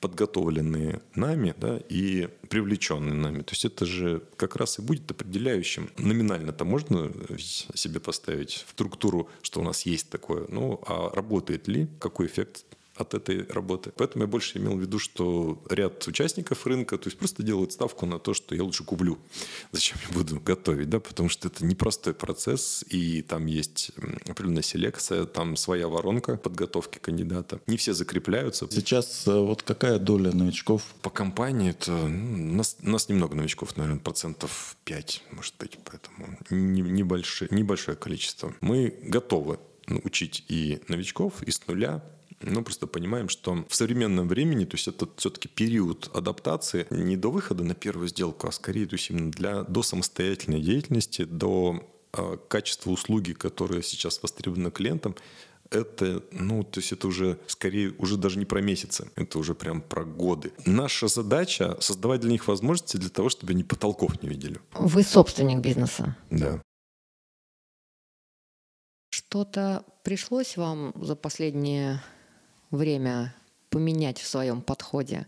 [0.00, 3.42] подготовленные нами да, и привлеченные нами.
[3.42, 5.90] То есть это же как раз и будет определяющим.
[5.98, 11.88] Номинально-то можно себе поставить в структуру, что у нас есть такое, ну а работает ли,
[12.00, 12.64] какой эффект
[12.98, 13.92] от этой работы.
[13.96, 18.06] Поэтому я больше имел в виду, что ряд участников рынка, то есть просто делают ставку
[18.06, 19.18] на то, что я лучше куплю.
[19.72, 23.92] Зачем я буду готовить, да, потому что это непростой процесс, и там есть
[24.28, 27.60] определенная селекция, там своя воронка подготовки кандидата.
[27.66, 28.66] Не все закрепляются.
[28.70, 30.82] Сейчас э, вот какая доля новичков?
[31.02, 37.48] По компании это ну, нас, нас немного новичков, наверное, процентов 5, может быть, поэтому небольшое,
[37.52, 38.54] небольшое количество.
[38.60, 39.58] Мы готовы
[40.04, 42.02] учить и новичков, и с нуля,
[42.40, 47.30] но просто понимаем, что в современном времени, то есть это все-таки период адаптации не до
[47.30, 52.36] выхода на первую сделку, а скорее то есть именно для, до самостоятельной деятельности, до э,
[52.48, 55.16] качества услуги, которые сейчас востребованы клиентам,
[55.70, 59.82] это, ну, то есть это уже скорее, уже даже не про месяцы, это уже прям
[59.82, 60.52] про годы.
[60.64, 64.60] Наша задача создавать для них возможности для того, чтобы они потолков не видели.
[64.72, 66.16] Вы собственник бизнеса.
[66.30, 66.62] Да.
[69.10, 72.02] Что-то пришлось вам за последние
[72.70, 73.34] время
[73.70, 75.26] поменять в своем подходе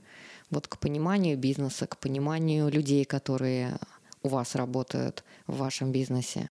[0.50, 3.78] вот к пониманию бизнеса, к пониманию людей, которые
[4.22, 6.48] у вас работают в вашем бизнесе?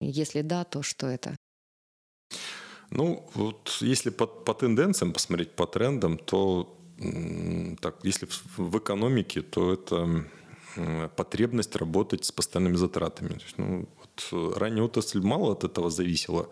[0.00, 1.36] Если да, то что это?
[2.90, 6.76] Ну, вот если по, по тенденциям посмотреть, по трендам, то
[7.80, 10.26] так, если в, в экономике, то это
[11.16, 13.28] потребность работать с постоянными затратами.
[13.28, 13.88] То есть, ну,
[14.32, 16.48] ранее отрасль мало от этого зависела.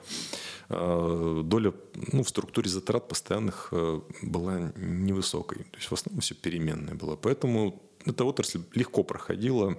[0.69, 1.73] А, доля
[2.13, 5.59] ну, в структуре затрат постоянных э, была невысокой.
[5.59, 7.17] То есть в основном все переменное было.
[7.17, 9.79] Поэтому эта отрасль легко проходила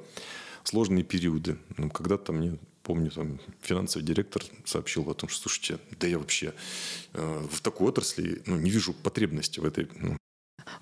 [0.64, 1.58] сложные периоды.
[1.78, 6.54] Ну, когда-то мне помню, там финансовый директор сообщил о том, что, слушайте, да я вообще
[7.14, 10.18] э, в такой отрасли ну, не вижу потребности в этой ну,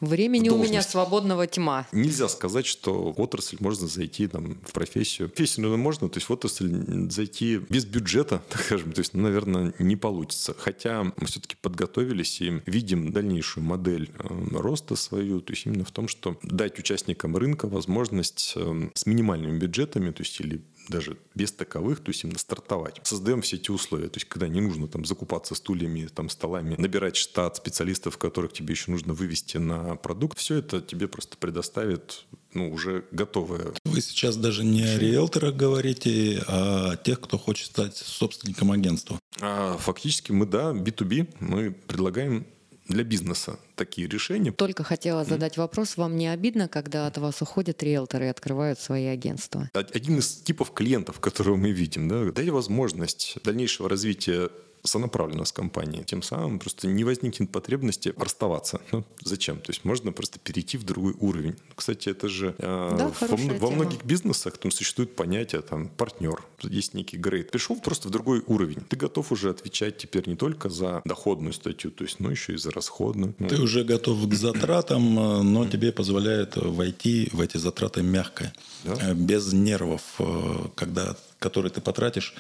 [0.02, 1.88] Времени у меня свободного тьма.
[1.92, 5.30] Нельзя сказать, что в отрасль можно зайти там, в профессию.
[5.30, 9.24] Профессию, наверное, можно, то есть в отрасль зайти без бюджета, так скажем, то есть, ну,
[9.24, 10.56] наверное, не получится.
[10.58, 15.92] Хотя мы все-таки подготовились и видим дальнейшую модель э, роста свою, то есть именно в
[15.92, 21.52] том, что дать участникам рынка возможность э, с минимальными бюджетами, то есть или даже без
[21.52, 23.00] таковых, то есть именно стартовать.
[23.04, 27.16] Создаем все эти условия, то есть когда не нужно там закупаться стульями, там столами, набирать
[27.16, 32.72] штат специалистов, которых тебе еще нужно вывести на продукт, все это тебе просто предоставит ну,
[32.72, 33.74] уже готовое.
[33.86, 39.20] Вы сейчас даже не о риэлторах говорите, а о тех, кто хочет стать собственником агентства.
[39.40, 42.48] А, фактически мы, да, B2B, мы предлагаем
[42.88, 44.52] для бизнеса такие решения.
[44.52, 45.60] Только хотела задать mm.
[45.60, 49.70] вопрос, вам не обидно, когда от вас уходят риэлторы и открывают свои агентства?
[49.74, 54.50] Один из типов клиентов, которого мы видим, да, дать возможность дальнейшего развития
[54.84, 56.04] сонаправленно с компанией.
[56.04, 58.82] Тем самым просто не возникнет потребности расставаться.
[58.98, 59.58] Ну, зачем?
[59.58, 61.56] То есть можно просто перейти в другой уровень.
[61.76, 66.44] Кстати, это же э, да, во, во многих бизнесах там существует понятие там партнер.
[66.64, 67.52] Есть некий грейд.
[67.52, 68.82] Пришел просто в другой уровень.
[68.90, 72.58] Ты готов уже отвечать теперь не только за доходную статью, то есть, но еще и
[72.58, 73.36] за расходную.
[73.38, 78.54] Ну, Ты уже готов к затратам, э, но тебе позволяет войти в эти затраты мягко,
[78.84, 78.96] да?
[79.02, 82.34] Э, без нервов, э, когда, которые ты потратишь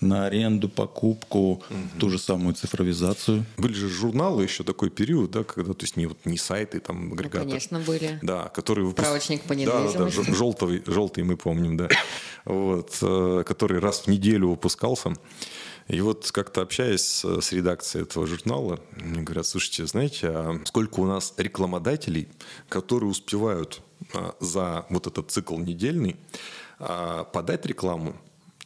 [0.00, 1.62] на аренду, покупку, угу.
[1.98, 3.44] ту же самую цифровизацию.
[3.56, 7.08] Были же журналы еще такой период, да, когда, то есть не, вот, не сайты, там,
[7.08, 7.44] ну, агрегаторы.
[7.44, 8.18] Ну, конечно, были.
[8.22, 9.04] Да, которые выпуск...
[9.04, 9.98] Справочник по недвижимости.
[9.98, 11.88] Да, да, да, желтый, желтый мы помним, да.
[12.44, 15.14] Вот, э, который раз в неделю выпускался.
[15.88, 21.06] И вот как-то общаясь с редакцией этого журнала, мне говорят, слушайте, знаете, а сколько у
[21.06, 22.28] нас рекламодателей,
[22.68, 23.82] которые успевают
[24.14, 26.16] а, за вот этот цикл недельный
[26.78, 28.14] а, подать рекламу,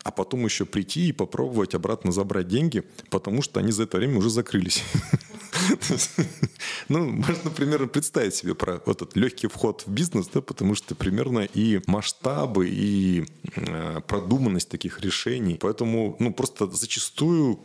[0.05, 4.19] а потом еще прийти и попробовать обратно забрать деньги, потому что они за это время
[4.19, 4.85] уже закрылись.
[6.89, 10.95] Ну, можно примерно представить себе про вот этот легкий вход в бизнес, да, потому что
[10.95, 15.59] примерно и масштабы, и э, продуманность таких решений.
[15.61, 17.61] Поэтому, ну, просто зачастую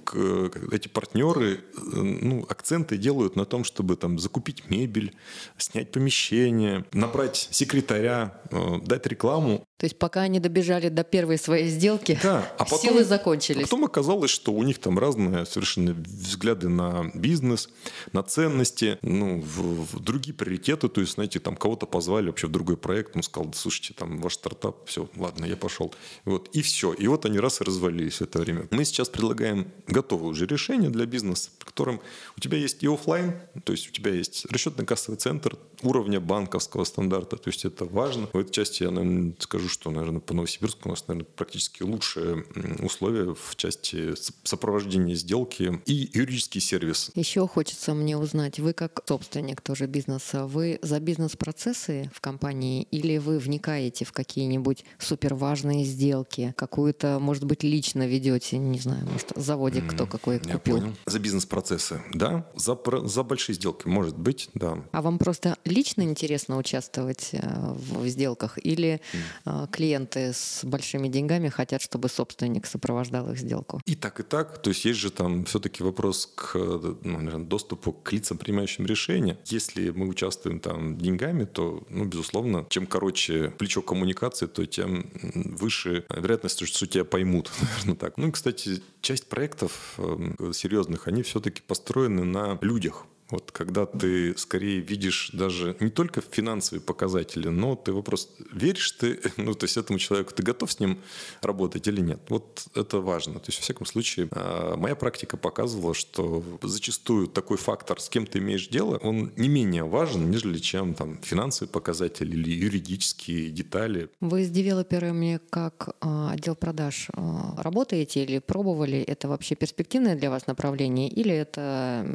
[0.71, 5.15] эти партнеры, э, ну, акценты делают на том, чтобы там закупить мебель,
[5.57, 9.65] снять помещение, набрать секретаря, э, дать рекламу.
[9.77, 13.61] То есть пока они добежали до первой своей сделки, да, а потом, силы закончились.
[13.61, 17.69] А потом оказалось, что у них там разные совершенно взгляды на бизнес,
[18.13, 20.89] на ценности, ну, в, в другие приоритеты.
[20.89, 24.35] То есть, знаете, там кого-то позвали вообще в другой проект, он сказал, слушайте, там ваш
[24.35, 25.93] стартап, все, ладно, я пошел.
[26.25, 26.93] Вот, и все.
[26.93, 28.67] И вот они раз и развалились в это время.
[28.71, 32.01] Мы сейчас предлагаем готовое уже решение для бизнеса, в котором
[32.37, 37.37] у тебя есть и офлайн, то есть у тебя есть расчетно-кассовый центр уровня банковского стандарта,
[37.37, 38.27] то есть это важно.
[38.33, 42.45] В этой части я, наверное, скажу, что, наверное, по Новосибирску у нас, наверное, практически лучшие
[42.81, 47.11] условия в части сопровождения сделки и юридический сервис.
[47.15, 53.17] Еще хочется мне узнать, вы как собственник тоже бизнеса, вы за бизнес-процессы в компании или
[53.17, 59.89] вы вникаете в какие-нибудь суперважные сделки, какую-то, может быть, лично ведете, не знаю, может, заводик
[59.89, 60.79] кто какой Я купил?
[60.79, 60.95] Понял.
[61.05, 62.45] За бизнес-процессы, да.
[62.55, 64.83] За, за большие сделки, может быть, да.
[64.91, 69.01] А вам просто лично интересно участвовать э, в сделках или
[69.45, 69.69] mm.
[69.71, 73.81] клиенты с большими деньгами хотят, чтобы собственник сопровождал их сделку?
[73.85, 74.61] И так, и так.
[74.61, 79.37] То есть есть же там все-таки вопрос к ну, наверное, доступу к лицам, принимающим решения.
[79.45, 86.05] Если мы участвуем там деньгами, то, ну, безусловно, чем короче плечо коммуникации, то тем выше
[86.09, 88.17] вероятность, что тебя поймут, наверное, так.
[88.17, 93.05] Ну и, кстати, часть проектов э, серьезных, они все-таки построены на людях.
[93.29, 99.19] Вот когда ты скорее видишь даже не только финансовые показатели, но ты вопрос, веришь ты,
[99.37, 100.99] ну, то есть этому человеку, ты готов с ним
[101.41, 102.19] работать или нет?
[102.29, 103.35] Вот это важно.
[103.39, 108.25] То есть, во всяком случае, а, моя практика показывала, что зачастую такой фактор, с кем
[108.25, 114.09] ты имеешь дело, он не менее важен, нежели чем там финансовые показатели или юридические детали.
[114.19, 118.99] Вы с девелоперами как а, отдел продаж а, работаете или пробовали?
[118.99, 122.05] Это вообще перспективное для вас направление или это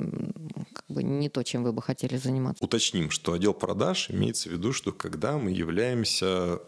[0.72, 2.64] как бы не то, чем вы бы хотели заниматься?
[2.64, 6.60] Уточним, что отдел продаж имеется в виду, что когда мы являемся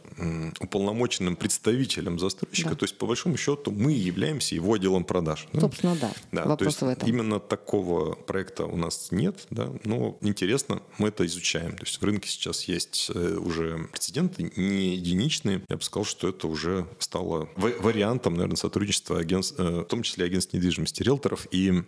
[0.61, 2.77] уполномоченным представителем застройщика, да.
[2.77, 5.47] то есть по большому счету мы являемся его отделом продаж.
[5.59, 6.13] Собственно, да.
[6.33, 7.09] да Вопрос в этом.
[7.09, 11.77] Именно такого проекта у нас нет, да, но интересно, мы это изучаем.
[11.77, 15.63] То есть в рынке сейчас есть э, уже прецеденты не единичные.
[15.69, 20.25] Я бы сказал, что это уже стало вариантом, наверное, сотрудничества агентств, э, в том числе
[20.27, 21.83] агентств недвижимости, риэлторов и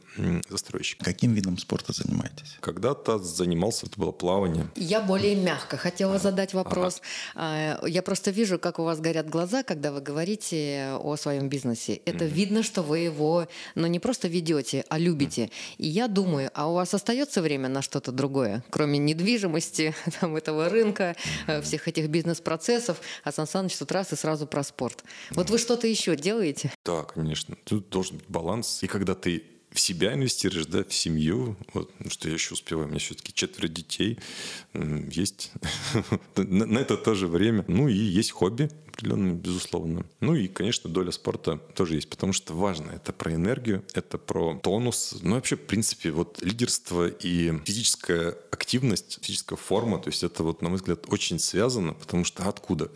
[0.48, 1.04] застройщиков.
[1.04, 2.37] Каким видом спорта занимаетесь?
[2.60, 4.68] Когда-то занимался, это было плавание.
[4.76, 7.02] Я более мягко хотела задать вопрос.
[7.34, 7.86] Ага.
[7.86, 12.00] Я просто вижу, как у вас горят глаза, когда вы говорите о своем бизнесе.
[12.04, 15.44] Это mm видно, что вы его, ну, не просто ведете, а любите.
[15.44, 20.36] mm И я думаю, а у вас остается время на что-то другое, кроме недвижимости, там,
[20.36, 21.16] этого рынка,
[21.46, 25.04] mm всех этих бизнес-процессов, а Сан Саныч тут раз и сразу про спорт.
[25.30, 26.72] Вот вы что-то еще делаете?
[26.84, 27.56] Да, конечно.
[27.64, 28.82] Тут должен быть баланс.
[28.82, 31.56] И когда ты в себя инвестируешь, да, в семью.
[31.74, 34.18] Вот, ну, что я еще успеваю, у меня все-таки четверо детей.
[34.74, 35.52] Есть
[36.36, 37.64] на это тоже время.
[37.68, 40.04] Ну и есть хобби определенные, безусловно.
[40.20, 42.90] Ну и, конечно, доля спорта тоже есть, потому что важно.
[42.90, 45.16] Это про энергию, это про тонус.
[45.22, 50.62] Ну вообще, в принципе, вот лидерство и физическая активность, физическая форма, то есть это вот,
[50.62, 52.90] на мой взгляд, очень связано, потому что откуда?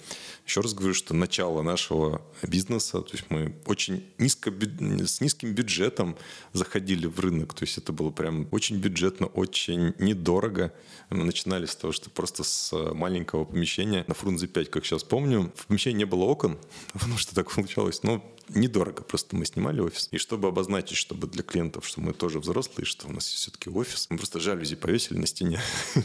[0.45, 6.17] Еще раз говорю, что начало нашего бизнеса, то есть мы очень низко, с низким бюджетом
[6.53, 10.73] заходили в рынок, то есть это было прям очень бюджетно, очень недорого.
[11.11, 15.53] Мы начинали с того, что просто с маленького помещения на Фрунзе 5, как сейчас помню,
[15.55, 16.59] в помещении не было окон,
[16.93, 18.03] потому что так получалось.
[18.03, 18.23] Но
[18.55, 20.09] недорого просто мы снимали офис.
[20.11, 24.07] И чтобы обозначить, чтобы для клиентов, что мы тоже взрослые, что у нас все-таки офис,
[24.11, 25.61] мы просто жалюзи повесили на стене.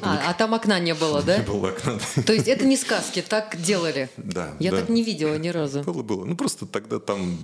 [0.00, 1.38] А, а там окна не было, да?
[1.42, 1.98] Не было окна.
[2.26, 4.08] То есть это не сказки, так делали?
[4.16, 4.54] Да.
[4.58, 5.82] Я так не видела ни разу.
[5.92, 6.24] Было, было.
[6.24, 7.36] Ну просто тогда там,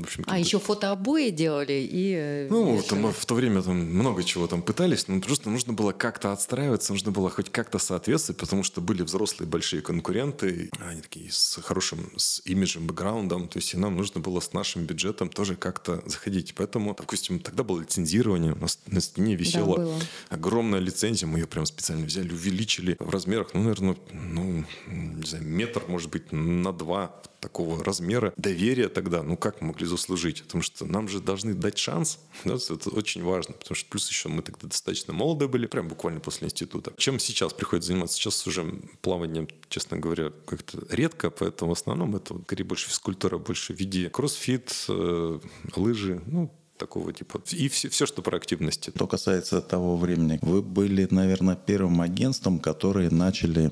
[0.00, 4.24] в общем А еще фотообои делали и э, Ну, там, в то время там много
[4.24, 8.62] чего там пытались, но просто нужно было как-то отстраиваться, нужно было хоть как-то соответствовать, потому
[8.62, 13.76] что были взрослые большие конкуренты, они такие с хорошим, с имиджем, бэкграундом, то есть и
[13.76, 16.54] нам нужно было с нашим бюджетом тоже как-то заходить.
[16.54, 19.94] Поэтому, допустим, тогда было лицензирование, у нас на стене висела да,
[20.28, 25.44] огромная лицензия, мы ее прям специально взяли, увеличили в размерах, ну, наверное, ну, не знаю,
[25.46, 30.44] метр, может быть, на два такого размера доверия тогда, ну как мы могли заслужить?
[30.44, 34.28] Потому что нам же должны дать шанс, да, это очень важно, потому что плюс еще
[34.28, 36.92] мы тогда достаточно молодые были, прям буквально после института.
[36.96, 38.16] Чем сейчас приходится заниматься?
[38.16, 38.64] Сейчас уже
[39.00, 44.08] плаванием, честно говоря, как-то редко, поэтому в основном это скорее больше физкультура, больше в виде
[44.08, 45.38] кроссфит, э,
[45.76, 47.42] лыжи, ну, такого типа.
[47.50, 48.90] И все, все, что про активности.
[48.96, 53.70] Что касается того времени, вы были, наверное, первым агентством, которые начали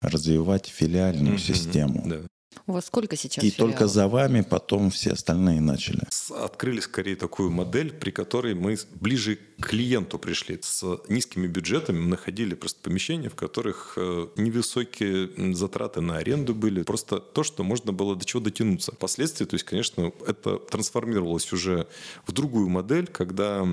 [0.00, 1.54] развивать филиальную mm-hmm.
[1.54, 2.02] систему.
[2.06, 2.20] Да.
[2.66, 3.74] У вас сколько сейчас И филиалов?
[3.74, 6.02] только за вами потом все остальные начали.
[6.30, 10.58] Открыли скорее такую модель, при которой мы ближе к клиенту пришли.
[10.62, 16.82] С низкими бюджетами мы находили просто помещения, в которых э, невысокие затраты на аренду были.
[16.82, 18.92] Просто то, что можно было до чего дотянуться.
[18.92, 21.86] Впоследствии, то есть, конечно, это трансформировалось уже
[22.26, 23.66] в другую модель, когда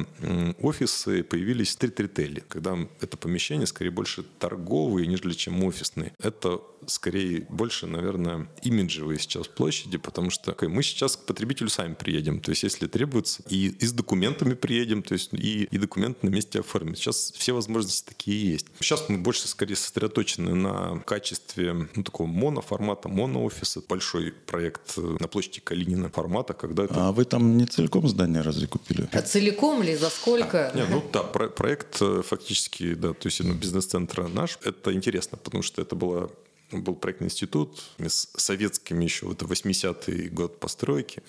[0.61, 6.13] офисы появились стрит-ритейли, когда это помещение скорее больше торговые, нежели чем офисные.
[6.19, 12.39] Это скорее больше, наверное, имиджевые сейчас площади, потому что мы сейчас к потребителю сами приедем.
[12.39, 16.29] То есть, если требуется, и, и с документами приедем, то есть и, и документы на
[16.29, 16.95] месте оформим.
[16.95, 18.67] Сейчас все возможности такие есть.
[18.79, 23.81] Сейчас мы больше скорее сосредоточены на качестве ну, такого моноформата, моноофиса.
[23.87, 27.07] Большой проект на площади Калинина формата, когда это...
[27.07, 29.09] А вы там не целиком здание разве купили?
[29.11, 29.95] А целиком ли?
[29.95, 30.69] За сколько?
[30.69, 34.57] А, нет, ну да, про- проект э, фактически, да, то есть ну, бизнес-центра наш.
[34.63, 36.29] Это интересно, потому что это была
[36.71, 41.23] был проектный институт с советскими еще, это 80-й год постройки.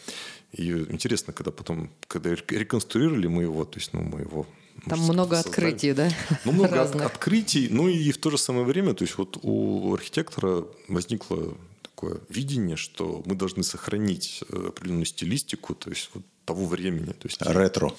[0.53, 4.47] И интересно, когда потом, когда реконструировали мы его, то есть, ну, мы его
[4.87, 5.51] там много создали.
[5.51, 6.11] открытий, да?
[6.45, 7.07] Ну, много Разных.
[7.07, 12.21] открытий, ну и в то же самое время, то есть вот у архитектора возникло такое
[12.29, 17.13] видение, что мы должны сохранить э, определенную стилистику, то есть вот того времени.
[17.13, 17.93] То есть, ретро.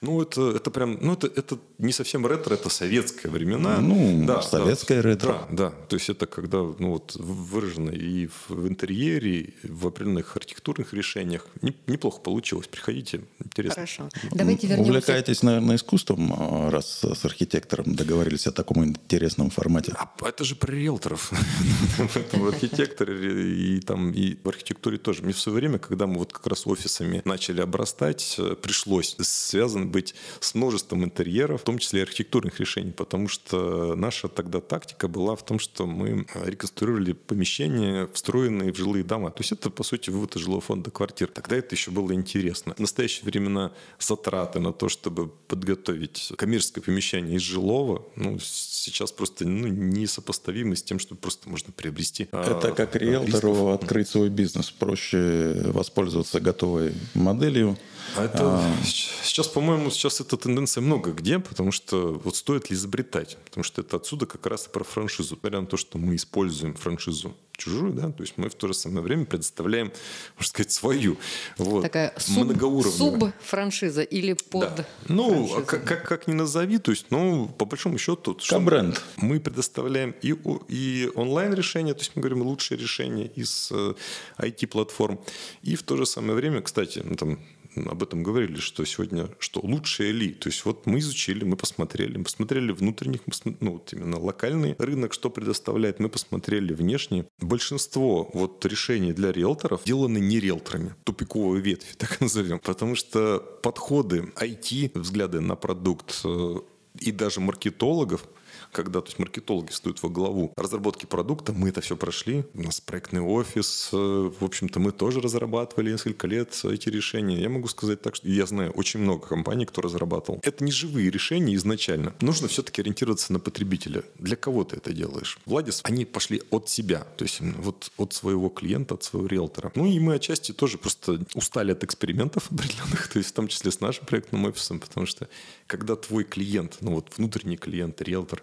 [0.00, 3.80] Ну, это, это прям, ну, это, это не совсем ретро, это советское времена.
[3.80, 5.46] Ну, да, советское да, ретро.
[5.50, 5.70] Да, да.
[5.88, 10.94] То есть это когда ну, вот, выражено и в, в интерьере, и в определенных архитектурных
[10.94, 11.46] решениях.
[11.86, 12.66] Неплохо получилось.
[12.66, 13.74] Приходите, интересно.
[13.74, 14.08] Хорошо.
[14.32, 14.90] Давайте вернемся.
[14.90, 19.92] Увлекаетесь, наверное, искусством, а, раз с архитектором договорились о таком интересном формате?
[19.96, 21.30] А это же про риэлторов.
[22.32, 25.22] В архитекторе и там и в архитектуре тоже.
[25.22, 29.16] Мне в свое время, когда мы вот как раз офисами начали обрастать, вырастать э, пришлось.
[29.20, 34.60] Связан быть с множеством интерьеров, в том числе и архитектурных решений, потому что наша тогда
[34.60, 39.30] тактика была в том, что мы реконструировали помещения, встроенные в жилые дома.
[39.30, 41.28] То есть это, по сути, вывод из жилого фонда квартир.
[41.28, 42.74] Тогда это еще было интересно.
[42.74, 49.46] В настоящее времена затраты на то, чтобы подготовить коммерческое помещение из жилого, ну, сейчас просто
[49.46, 52.28] ну, несопоставимы с тем, что просто можно приобрести.
[52.32, 54.70] А, это как риэлтору открыть свой бизнес.
[54.70, 57.69] Проще воспользоваться готовой моделью.
[58.16, 58.74] А это а...
[58.84, 63.80] сейчас, по-моему, сейчас эта тенденция много где, потому что вот стоит ли изобретать, потому что
[63.82, 65.34] это отсюда как раз и про франшизу.
[65.34, 68.74] Несмотря на то, что мы используем франшизу чужую, да, то есть мы в то же
[68.74, 69.92] самое время предоставляем,
[70.36, 71.18] можно сказать, свою.
[71.58, 73.32] Вот, Такая суб, многоуровневая.
[73.32, 74.86] суб-франшиза или под да.
[75.08, 78.36] Ну, как, как, как ни назови, то есть, ну, по большому счету...
[78.48, 79.02] Как бренд.
[79.16, 80.34] Мы предоставляем и,
[80.68, 83.94] и онлайн-решения, то есть мы говорим лучшие решения из э,
[84.38, 85.20] IT-платформ,
[85.62, 87.38] и в то же самое время, кстати, ну, там,
[87.76, 90.32] об этом говорили, что сегодня, что лучшее ли.
[90.32, 93.20] То есть вот мы изучили, мы посмотрели, мы посмотрели внутренних,
[93.60, 97.26] ну вот именно локальный рынок, что предоставляет, мы посмотрели внешне.
[97.40, 104.32] Большинство вот решений для риэлторов сделаны не риэлторами, тупиковые ветви, так назовем, потому что подходы
[104.36, 106.54] IT, взгляды на продукт э,
[106.98, 108.26] и даже маркетологов
[108.72, 112.44] когда то есть маркетологи встают во главу разработки продукта, мы это все прошли.
[112.54, 117.40] У нас проектный офис, э, в общем-то, мы тоже разрабатывали несколько лет эти решения.
[117.40, 120.40] Я могу сказать так, что я знаю очень много компаний, кто разрабатывал.
[120.42, 122.14] Это не живые решения изначально.
[122.20, 124.02] Нужно все-таки ориентироваться на потребителя.
[124.18, 125.38] Для кого ты это делаешь?
[125.46, 129.72] Владис, они пошли от себя, то есть вот от своего клиента, от своего риэлтора.
[129.74, 133.70] Ну и мы отчасти тоже просто устали от экспериментов определенных, то есть в том числе
[133.70, 135.28] с нашим проектным офисом, потому что
[135.66, 138.42] когда твой клиент, ну вот внутренний клиент, риэлтор,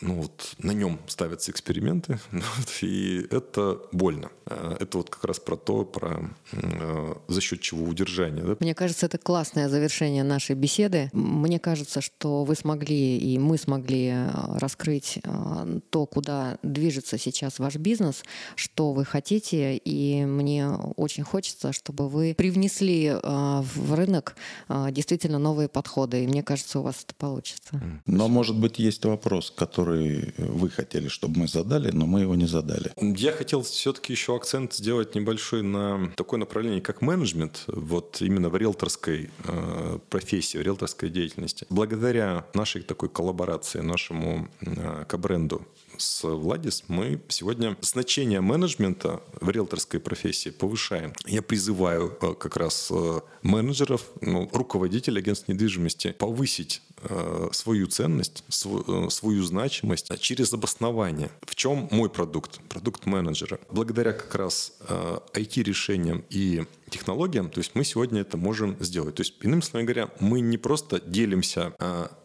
[0.00, 2.18] ну вот на нем ставятся эксперименты,
[2.80, 4.30] и это больно.
[4.48, 8.44] А, это вот как раз про то, про а, за счет чего удержание.
[8.44, 8.56] Да?
[8.60, 11.10] Мне кажется, это классное завершение нашей беседы.
[11.12, 14.14] Мне кажется, что вы смогли и мы смогли
[14.54, 15.18] раскрыть
[15.90, 18.22] то, куда движется сейчас ваш бизнес,
[18.54, 24.36] что вы хотите, и мне очень хочется, чтобы вы привнесли в рынок
[24.68, 27.80] действительно новые подходы, и мне кажется, у вас это получится.
[28.06, 32.36] Но, может быть, есть вопрос вопрос, который вы хотели, чтобы мы задали, но мы его
[32.36, 32.92] не задали.
[33.00, 38.56] Я хотел все-таки еще акцент сделать небольшой на такое направление, как менеджмент, вот именно в
[38.56, 41.66] риэлторской э, профессии, в риэлторской деятельности.
[41.70, 45.66] Благодаря нашей такой коллаборации, нашему э, к-бренду
[45.98, 51.12] с Владис, мы сегодня значение менеджмента в риэлторской профессии повышаем.
[51.26, 56.82] Я призываю э, как раз э, менеджеров, ну, руководителей агентств недвижимости повысить
[57.52, 61.30] свою ценность, э, свою значимость через обоснование.
[61.42, 62.60] В чем мой продукт?
[62.68, 63.58] Продукт менеджера.
[63.70, 64.72] Благодаря как раз
[65.34, 69.16] IT-решениям э, и технологиям, то есть мы сегодня это можем сделать.
[69.16, 71.72] То есть, иными словами говоря, мы не просто делимся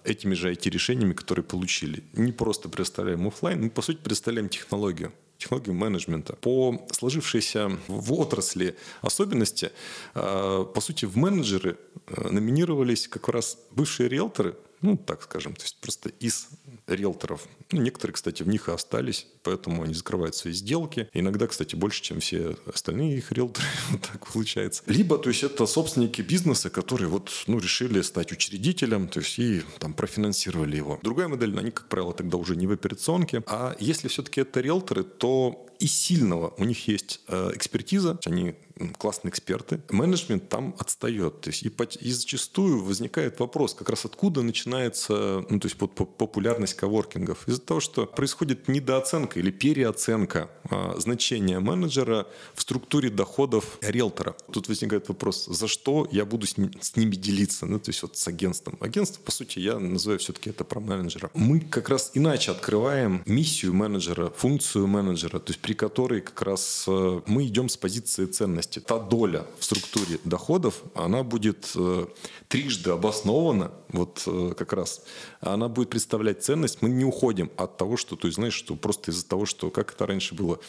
[0.04, 5.74] этими же IT-решениями, которые получили, не просто представляем офлайн, мы по сути представляем технологию технологию
[5.74, 6.36] менеджмента.
[6.36, 9.72] По сложившейся в отрасли особенности,
[10.14, 11.78] по сути, в менеджеры
[12.08, 16.50] номинировались как раз бывшие риэлторы, ну, так скажем, то есть просто из
[16.88, 17.48] риэлторов.
[17.72, 21.10] Ну, некоторые, кстати, в них и остались, поэтому они закрывают свои сделки.
[21.14, 23.68] Иногда, кстати, больше, чем все остальные их риэлторы.
[23.92, 24.84] вот так получается.
[24.88, 29.64] Либо, то есть, это собственники бизнеса, которые вот, ну, решили стать учредителем, то есть, и
[29.80, 31.00] там профинансировали его.
[31.04, 33.44] Другая модель, они, как правило, тогда уже не в операционке.
[33.48, 38.56] А если все-таки это риэлторы, то и сильного у них есть э, экспертиза, они
[38.98, 41.42] классные эксперты, менеджмент там отстает.
[41.42, 45.94] То есть и, и зачастую возникает вопрос, как раз откуда начинается ну, то есть вот,
[45.94, 47.48] популярность коворкингов.
[47.48, 54.36] Из-за того, что происходит недооценка или переоценка а, значения менеджера в структуре доходов риэлтора.
[54.52, 58.02] Тут возникает вопрос, за что я буду с, ним, с ними делиться, ну, то есть
[58.02, 58.78] вот с агентством.
[58.80, 61.30] Агентство, по сути, я называю все-таки это про менеджера.
[61.34, 66.84] Мы как раз иначе открываем миссию менеджера, функцию менеджера, то есть при которой как раз
[66.86, 72.08] э, мы идем с позиции ценности та доля в структуре доходов, она будет э,
[72.50, 75.02] трижды обоснована, вот э, как раз,
[75.40, 76.82] она будет представлять ценность.
[76.82, 79.94] Мы не уходим от того, что, то есть, знаешь, что просто из-за того, что, как
[79.94, 80.60] это раньше было,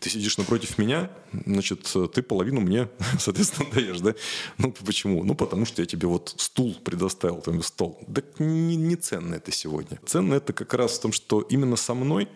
[0.00, 1.12] ты сидишь напротив меня,
[1.46, 2.88] значит, ты половину мне,
[3.20, 4.14] соответственно, даешь, да?
[4.56, 5.22] Ну, почему?
[5.22, 8.00] Ну, потому что я тебе вот стул предоставил, там, стол.
[8.08, 10.00] Да не, не ценно это сегодня.
[10.04, 12.28] Ценно это как раз в том, что именно со мной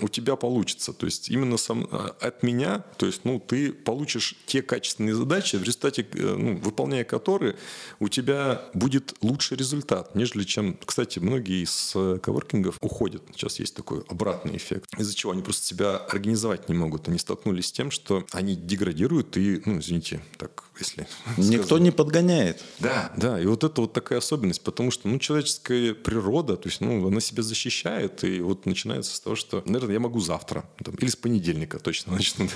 [0.00, 0.92] у тебя получится.
[0.92, 5.56] То есть именно сам, а, от меня, то есть ну, ты получишь те качественные задачи,
[5.56, 7.56] в результате, э, ну, выполняя которые,
[7.98, 13.22] у тебя будет лучший результат, нежели чем, кстати, многие из э, коворкингов уходят.
[13.32, 17.08] Сейчас есть такой обратный эффект, из-за чего они просто себя организовать не могут.
[17.08, 21.06] Они столкнулись с тем, что они деградируют и, ну, извините, так, если...
[21.36, 21.82] Никто сказать.
[21.82, 22.62] не подгоняет.
[22.78, 26.80] Да, да, и вот это вот такая особенность, потому что, ну, человеческая природа, то есть,
[26.80, 30.94] ну, она себя защищает, и вот начинается с того, что, наверное, я могу завтра, там,
[30.94, 32.48] или с понедельника точно начну,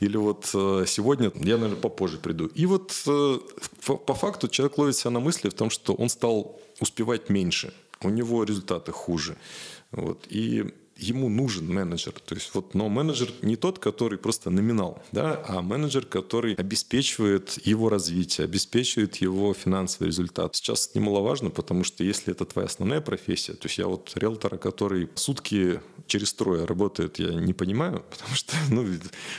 [0.00, 2.46] или вот э, сегодня я, наверное, попозже приду.
[2.46, 3.38] И вот э,
[4.06, 8.08] по факту человек ловит себя на мысли в том, что он стал успевать меньше, у
[8.08, 9.36] него результаты хуже.
[9.92, 10.26] Вот.
[10.28, 12.12] И ему нужен менеджер.
[12.24, 17.58] То есть вот, но менеджер не тот, который просто номинал, да, а менеджер, который обеспечивает
[17.66, 20.54] его развитие, обеспечивает его финансовый результат.
[20.56, 25.08] Сейчас немаловажно, потому что если это твоя основная профессия, то есть я вот риэлтора, который
[25.14, 28.86] сутки через трое работает, я не понимаю, потому что, ну,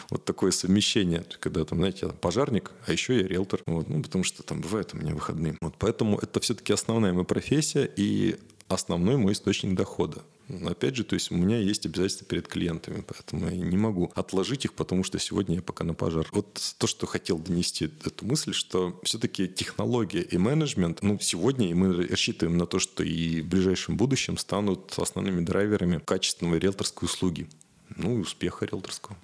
[0.10, 4.24] вот такое совмещение, когда там, знаете, я пожарник, а еще я риэлтор, вот, ну, потому
[4.24, 5.58] что там бывают у меня выходные.
[5.62, 8.38] Вот поэтому это все-таки основная моя профессия и
[8.68, 10.22] основной мой источник дохода.
[10.66, 14.66] Опять же, то есть у меня есть обязательства перед клиентами, поэтому я не могу отложить
[14.66, 16.28] их, потому что сегодня я пока на пожар.
[16.32, 22.08] Вот то, что хотел донести эту мысль, что все-таки технология и менеджмент, ну, сегодня мы
[22.08, 27.50] рассчитываем на то, что и в ближайшем будущем станут основными драйверами качественной риэлторской услуги,
[27.96, 29.18] ну и успеха риэлторского.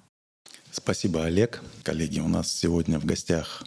[0.72, 1.62] Спасибо, Олег.
[1.84, 3.62] Коллеги, у нас сегодня в гостях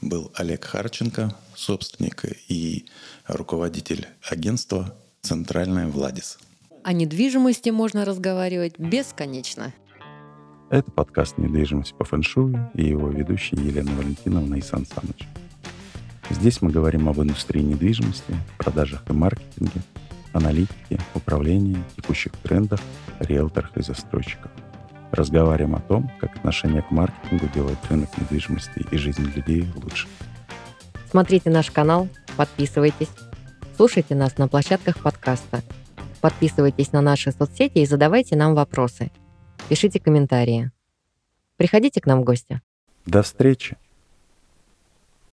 [0.00, 2.86] был Олег Харченко, собственник и
[3.26, 6.38] руководитель агентства «Центральная Владис».
[6.84, 9.72] О недвижимости можно разговаривать бесконечно.
[10.68, 15.26] Это подкаст «Недвижимость по фэншую» и его ведущая Елена Валентиновна и Сан Саныч.
[16.28, 19.80] Здесь мы говорим об индустрии недвижимости, продажах и маркетинге,
[20.34, 22.80] аналитике, управлении, текущих трендах,
[23.18, 24.52] риэлторах и застройщиках.
[25.10, 30.06] Разговариваем о том, как отношение к маркетингу делает рынок недвижимости и жизнь людей лучше.
[31.10, 33.08] Смотрите наш канал, подписывайтесь,
[33.74, 35.62] слушайте нас на площадках подкаста–
[36.24, 39.10] Подписывайтесь на наши соцсети и задавайте нам вопросы.
[39.68, 40.70] Пишите комментарии.
[41.58, 42.62] Приходите к нам в гости.
[43.04, 43.76] До встречи!